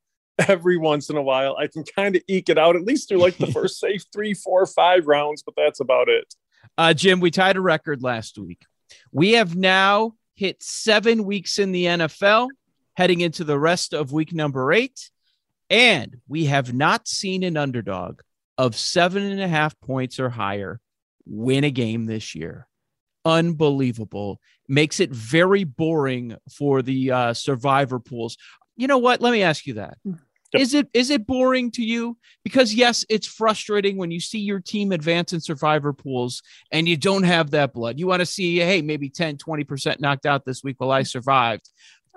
[0.49, 2.77] every once in a while i can kind of eke it out.
[2.77, 6.35] At least through like the first say three four five rounds but that's about it.
[6.77, 8.63] Uh, jim we tied a record last week.
[9.13, 12.49] We have now hit seven weeks in the nfl
[12.95, 15.11] heading into the rest of week number eight
[15.71, 18.21] and we have not seen an underdog
[18.59, 20.81] of seven and a half points or higher
[21.27, 22.67] win a game this year.
[23.25, 24.41] Unbelievable.
[24.69, 28.37] Makes it very boring for the uh, survivor pools.
[28.77, 29.21] You know what?
[29.21, 29.99] Let me ask you that.
[30.53, 32.17] Is it is it boring to you?
[32.45, 36.97] Because yes, it's frustrating when you see your team advance in survivor pools and you
[36.97, 37.99] don't have that blood.
[37.99, 41.69] You want to see, hey, maybe 10, 20% knocked out this week while I survived.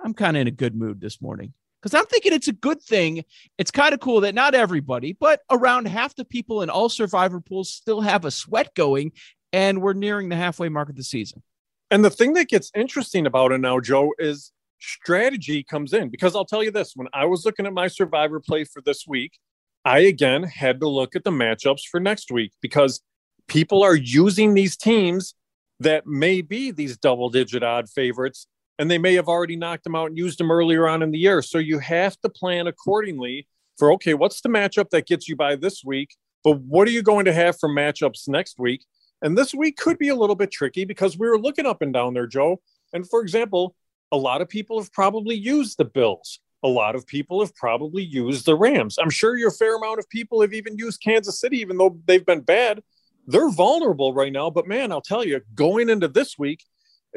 [0.04, 2.82] I'm kind of in a good mood this morning because I'm thinking it's a good
[2.82, 3.24] thing.
[3.56, 7.40] It's kind of cool that not everybody, but around half the people in all survivor
[7.40, 9.12] pools still have a sweat going,
[9.52, 11.42] and we're nearing the halfway mark of the season.
[11.90, 16.36] And the thing that gets interesting about it now, Joe, is strategy comes in because
[16.36, 19.38] I'll tell you this when I was looking at my survivor play for this week,
[19.84, 23.00] I again had to look at the matchups for next week because
[23.46, 25.34] people are using these teams
[25.80, 28.46] that may be these double digit odd favorites
[28.78, 31.18] and they may have already knocked them out and used them earlier on in the
[31.18, 31.42] year.
[31.42, 35.56] So you have to plan accordingly for okay, what's the matchup that gets you by
[35.56, 36.16] this week?
[36.44, 38.84] But what are you going to have for matchups next week?
[39.22, 41.92] And this week could be a little bit tricky because we were looking up and
[41.92, 42.60] down there, Joe.
[42.92, 43.74] And for example,
[44.12, 46.40] a lot of people have probably used the Bills.
[46.64, 48.98] A lot of people have probably used the Rams.
[48.98, 52.24] I'm sure your fair amount of people have even used Kansas City, even though they've
[52.24, 52.82] been bad.
[53.26, 54.50] They're vulnerable right now.
[54.50, 56.64] But man, I'll tell you, going into this week,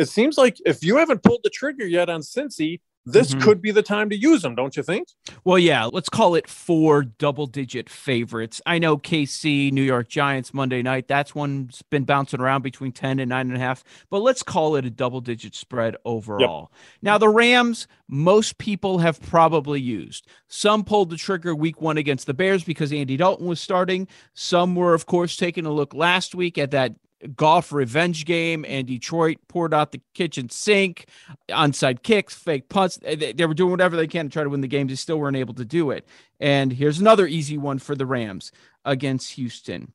[0.01, 3.41] it seems like if you haven't pulled the trigger yet on Cincy, this mm-hmm.
[3.41, 5.07] could be the time to use them, don't you think?
[5.43, 8.61] Well, yeah, let's call it four double digit favorites.
[8.65, 11.07] I know KC, New York Giants, Monday night.
[11.07, 14.75] That's one's been bouncing around between 10 and nine and a half, but let's call
[14.75, 16.71] it a double digit spread overall.
[16.71, 16.79] Yep.
[17.01, 20.27] Now, the Rams, most people have probably used.
[20.47, 24.07] Some pulled the trigger week one against the Bears because Andy Dalton was starting.
[24.35, 26.93] Some were, of course, taking a look last week at that
[27.35, 31.05] Goff revenge game, and Detroit poured out the kitchen sink,
[31.49, 32.97] onside kicks, fake punts.
[32.97, 34.87] They, they, were doing whatever they can to try to win the game.
[34.87, 36.07] They still weren't able to do it.
[36.39, 38.51] And here's another easy one for the Rams
[38.85, 39.93] against Houston.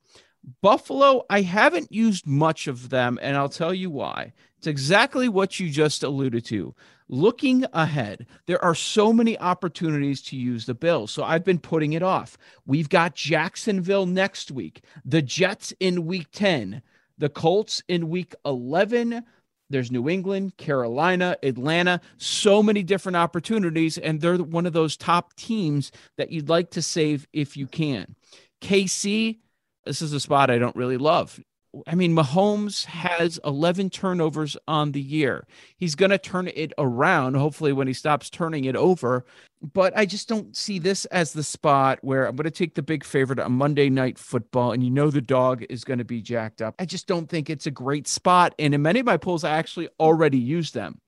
[0.63, 4.33] Buffalo, I haven't used much of them, and I'll tell you why.
[4.59, 6.75] It's exactly what you just alluded to.
[7.09, 11.13] looking ahead, there are so many opportunities to use the Bills.
[11.13, 12.37] So I've been putting it off.
[12.65, 16.83] We've got Jacksonville next week, the Jets in week 10,
[17.19, 19.25] the Colts in week 11.
[19.69, 23.99] There's New England, Carolina, Atlanta, so many different opportunities.
[23.99, 28.15] And they're one of those top teams that you'd like to save if you can.
[28.61, 29.39] KC,
[29.85, 31.41] this is a spot I don't really love.
[31.87, 35.47] I mean, Mahomes has 11 turnovers on the year.
[35.77, 39.25] He's going to turn it around, hopefully, when he stops turning it over.
[39.73, 42.83] But I just don't see this as the spot where I'm going to take the
[42.83, 46.23] big favorite on Monday Night Football, and you know the dog is going to be
[46.23, 46.75] jacked up.
[46.79, 48.55] I just don't think it's a great spot.
[48.59, 51.01] And in many of my polls, I actually already use them.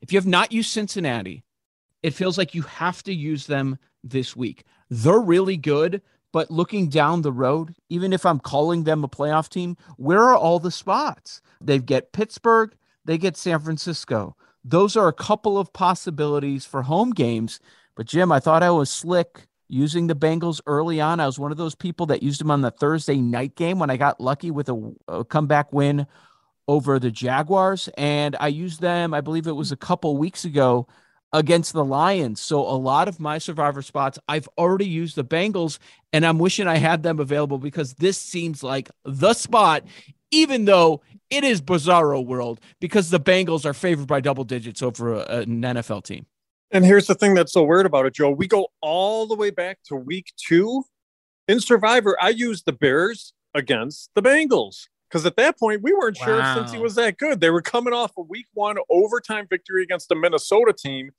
[0.00, 1.44] If you have not used Cincinnati,
[2.02, 4.64] it feels like you have to use them this week.
[4.90, 6.02] They're really good.
[6.32, 10.36] But looking down the road, even if I'm calling them a playoff team, where are
[10.36, 11.40] all the spots?
[11.60, 12.74] They get Pittsburgh,
[13.04, 14.36] they get San Francisco.
[14.64, 17.60] Those are a couple of possibilities for home games.
[17.96, 21.20] But Jim, I thought I was slick using the Bengals early on.
[21.20, 23.90] I was one of those people that used them on the Thursday night game when
[23.90, 26.06] I got lucky with a, a comeback win
[26.66, 27.88] over the Jaguars.
[27.96, 30.86] And I used them, I believe it was a couple weeks ago
[31.32, 32.40] against the Lions.
[32.40, 35.78] So a lot of my survivor spots, I've already used the Bengals,
[36.12, 39.84] and I'm wishing I had them available because this seems like the spot,
[40.30, 45.14] even though it is bizarro world because the Bengals are favored by double digits over
[45.14, 46.26] a, an NFL team.
[46.70, 48.30] And here's the thing that's so weird about it, Joe.
[48.30, 50.84] We go all the way back to week two.
[51.46, 56.18] In Survivor, I used the Bears against the Bengals because at that point we weren't
[56.20, 56.26] wow.
[56.26, 57.40] sure Cincy was that good.
[57.40, 61.10] They were coming off a week one overtime victory against a Minnesota team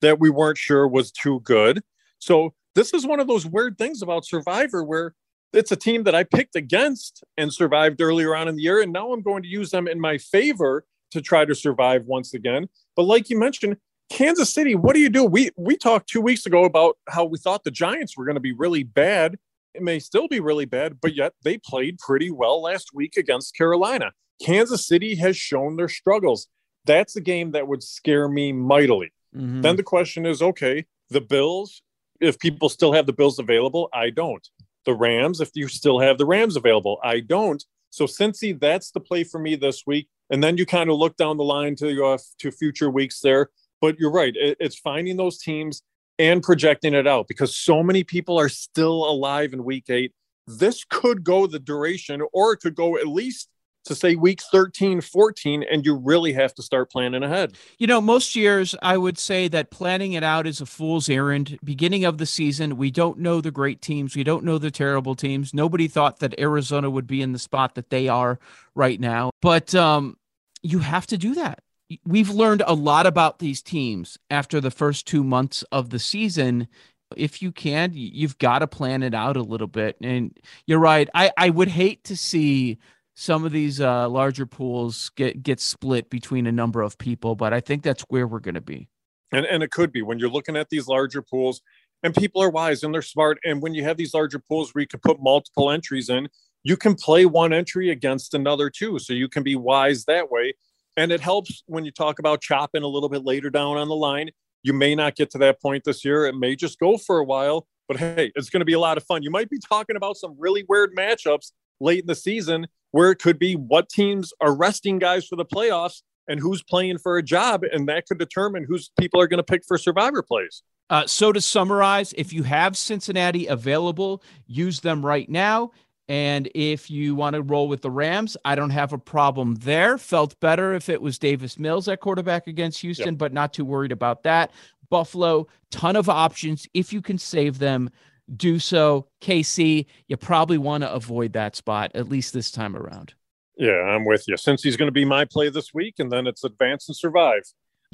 [0.00, 1.82] that we weren't sure was too good.
[2.18, 5.14] So this is one of those weird things about Survivor where
[5.52, 8.92] it's a team that I picked against and survived earlier on in the year, and
[8.92, 12.68] now I'm going to use them in my favor to try to survive once again.
[12.94, 13.78] But like you mentioned,
[14.10, 15.24] Kansas City, what do you do?
[15.24, 18.40] We we talked two weeks ago about how we thought the Giants were going to
[18.40, 19.38] be really bad
[19.78, 23.56] it may still be really bad, but yet they played pretty well last week against
[23.56, 24.10] Carolina.
[24.44, 26.48] Kansas City has shown their struggles.
[26.84, 29.12] That's a game that would scare me mightily.
[29.36, 29.60] Mm-hmm.
[29.60, 31.82] Then the question is okay, the Bills,
[32.20, 34.46] if people still have the Bills available, I don't.
[34.84, 37.64] The Rams, if you still have the Rams available, I don't.
[37.90, 40.08] So, Cincy, that's the play for me this week.
[40.30, 43.50] And then you kind of look down the line to uh, to future weeks there.
[43.80, 45.82] But you're right; it, it's finding those teams
[46.18, 50.12] and projecting it out because so many people are still alive in week eight.
[50.46, 53.48] This could go the duration, or it could go at least
[53.84, 57.54] to say week 13, 14, and you really have to start planning ahead.
[57.78, 61.58] You know, most years I would say that planning it out is a fool's errand.
[61.64, 65.14] Beginning of the season, we don't know the great teams, we don't know the terrible
[65.14, 65.52] teams.
[65.52, 68.38] Nobody thought that Arizona would be in the spot that they are
[68.74, 70.16] right now, but um,
[70.62, 71.60] you have to do that
[72.04, 76.68] we've learned a lot about these teams after the first two months of the season.
[77.16, 79.96] If you can, you've got to plan it out a little bit.
[80.02, 80.36] And
[80.66, 81.08] you're right.
[81.14, 82.78] I, I would hate to see
[83.14, 87.52] some of these uh, larger pools get get split between a number of people, but
[87.52, 88.88] I think that's where we're going to be.
[89.32, 91.60] And and it could be when you're looking at these larger pools,
[92.04, 93.38] and people are wise and they're smart.
[93.44, 96.28] And when you have these larger pools where you can put multiple entries in,
[96.62, 98.98] you can play one entry against another too.
[99.00, 100.54] So you can be wise that way.
[100.98, 103.94] And it helps when you talk about chopping a little bit later down on the
[103.94, 104.30] line.
[104.64, 106.26] You may not get to that point this year.
[106.26, 108.96] It may just go for a while, but hey, it's going to be a lot
[108.96, 109.22] of fun.
[109.22, 113.20] You might be talking about some really weird matchups late in the season where it
[113.20, 117.22] could be what teams are resting guys for the playoffs and who's playing for a
[117.22, 117.62] job.
[117.62, 120.64] And that could determine who's people are going to pick for survivor plays.
[120.90, 125.70] Uh, so to summarize, if you have Cincinnati available, use them right now.
[126.08, 129.98] And if you want to roll with the Rams, I don't have a problem there.
[129.98, 133.18] Felt better if it was Davis Mills at quarterback against Houston, yep.
[133.18, 134.50] but not too worried about that.
[134.88, 136.66] Buffalo, ton of options.
[136.72, 137.90] If you can save them,
[138.34, 139.06] do so.
[139.20, 143.14] KC, you probably want to avoid that spot, at least this time around.
[143.58, 144.36] Yeah, I'm with you.
[144.36, 147.42] Since he's going to be my play this week, and then it's advance and survive.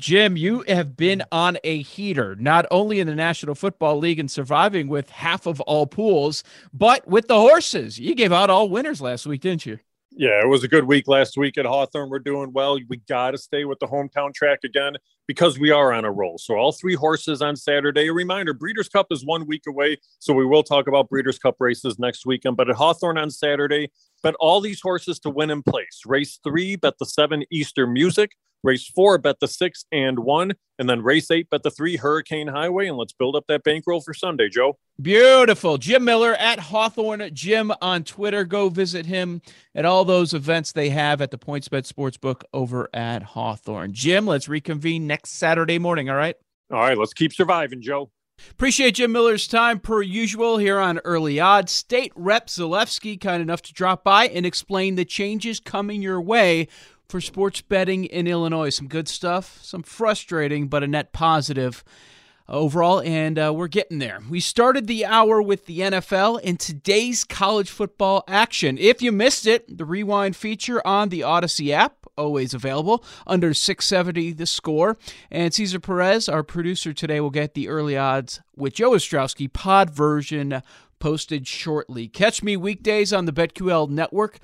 [0.00, 4.28] Jim, you have been on a heater, not only in the National Football League and
[4.28, 6.42] surviving with half of all pools,
[6.72, 7.98] but with the horses.
[7.98, 9.78] You gave out all winners last week, didn't you?
[10.10, 12.10] Yeah, it was a good week last week at Hawthorne.
[12.10, 12.78] We're doing well.
[12.88, 14.94] We got to stay with the hometown track again
[15.28, 16.38] because we are on a roll.
[16.38, 18.08] So, all three horses on Saturday.
[18.08, 19.96] A reminder Breeders' Cup is one week away.
[20.18, 22.56] So, we will talk about Breeders' Cup races next weekend.
[22.56, 23.90] But at Hawthorne on Saturday,
[24.22, 26.02] bet all these horses to win in place.
[26.06, 28.32] Race three, bet the seven Easter Music.
[28.64, 30.54] Race four, bet the six and one.
[30.78, 32.88] And then race eight, bet the three, Hurricane Highway.
[32.88, 34.78] And let's build up that bankroll for Sunday, Joe.
[35.00, 35.76] Beautiful.
[35.76, 38.44] Jim Miller at Hawthorne Jim on Twitter.
[38.44, 39.42] Go visit him
[39.74, 43.92] at all those events they have at the PointsBet Sportsbook over at Hawthorne.
[43.92, 46.08] Jim, let's reconvene next Saturday morning.
[46.08, 46.36] All right.
[46.72, 46.98] All right.
[46.98, 48.10] Let's keep surviving, Joe.
[48.50, 51.70] Appreciate Jim Miller's time per usual here on Early Odds.
[51.70, 56.66] State Rep Zalewski kind enough to drop by and explain the changes coming your way
[57.08, 58.70] for sports betting in Illinois.
[58.70, 61.84] Some good stuff, some frustrating, but a net positive
[62.48, 64.20] overall, and uh, we're getting there.
[64.28, 68.76] We started the hour with the NFL and today's college football action.
[68.78, 71.96] If you missed it, the rewind feature on the Audacy app.
[72.16, 74.96] Always available under 670 the score.
[75.32, 79.90] And Cesar Perez, our producer today, will get the early odds with Joe Ostrowski pod
[79.90, 80.62] version
[81.00, 82.06] posted shortly.
[82.06, 84.38] Catch me weekdays on the BetQL network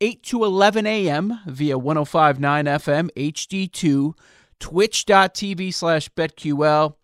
[0.00, 1.40] 8 to 11 a.m.
[1.46, 4.16] via 1059 FM HD2,
[4.58, 6.94] twitch.tv slash BetQL,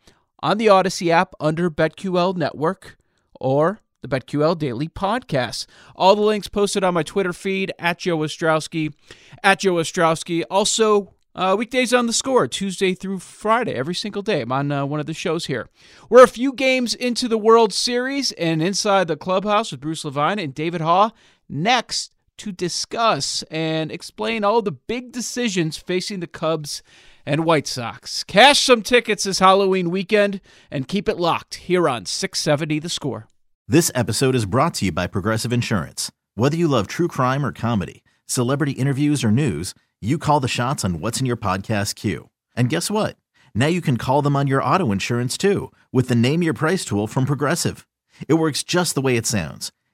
[0.43, 2.97] on the Audacy app under BetQL Network,
[3.39, 5.67] or the BetQL Daily Podcast.
[5.95, 8.95] All the links posted on my Twitter feed at Joe Ostrowski,
[9.43, 10.43] at Joe Ostrowski.
[10.51, 14.41] Also, uh, weekdays on the score, Tuesday through Friday, every single day.
[14.43, 15.69] I'm on uh, one of the shows here.
[16.09, 20.39] We're a few games into the World Series and inside the clubhouse with Bruce Levine
[20.39, 21.13] and David Haugh.
[21.49, 26.83] Next, to discuss and explain all the big decisions facing the Cubs
[27.27, 28.25] and White Sox.
[28.25, 33.29] Cash some tickets this Halloween weekend and keep it locked here on 670 The Score.
[33.69, 36.11] This episode is brought to you by Progressive Insurance.
[36.35, 40.83] Whether you love true crime or comedy, celebrity interviews or news, you call the shots
[40.83, 42.31] on what's in your podcast queue.
[42.57, 43.19] And guess what?
[43.55, 46.87] Now you can call them on your auto insurance too with the Name Your Price
[46.87, 47.87] tool from Progressive.
[48.29, 49.73] It works just the way it sounds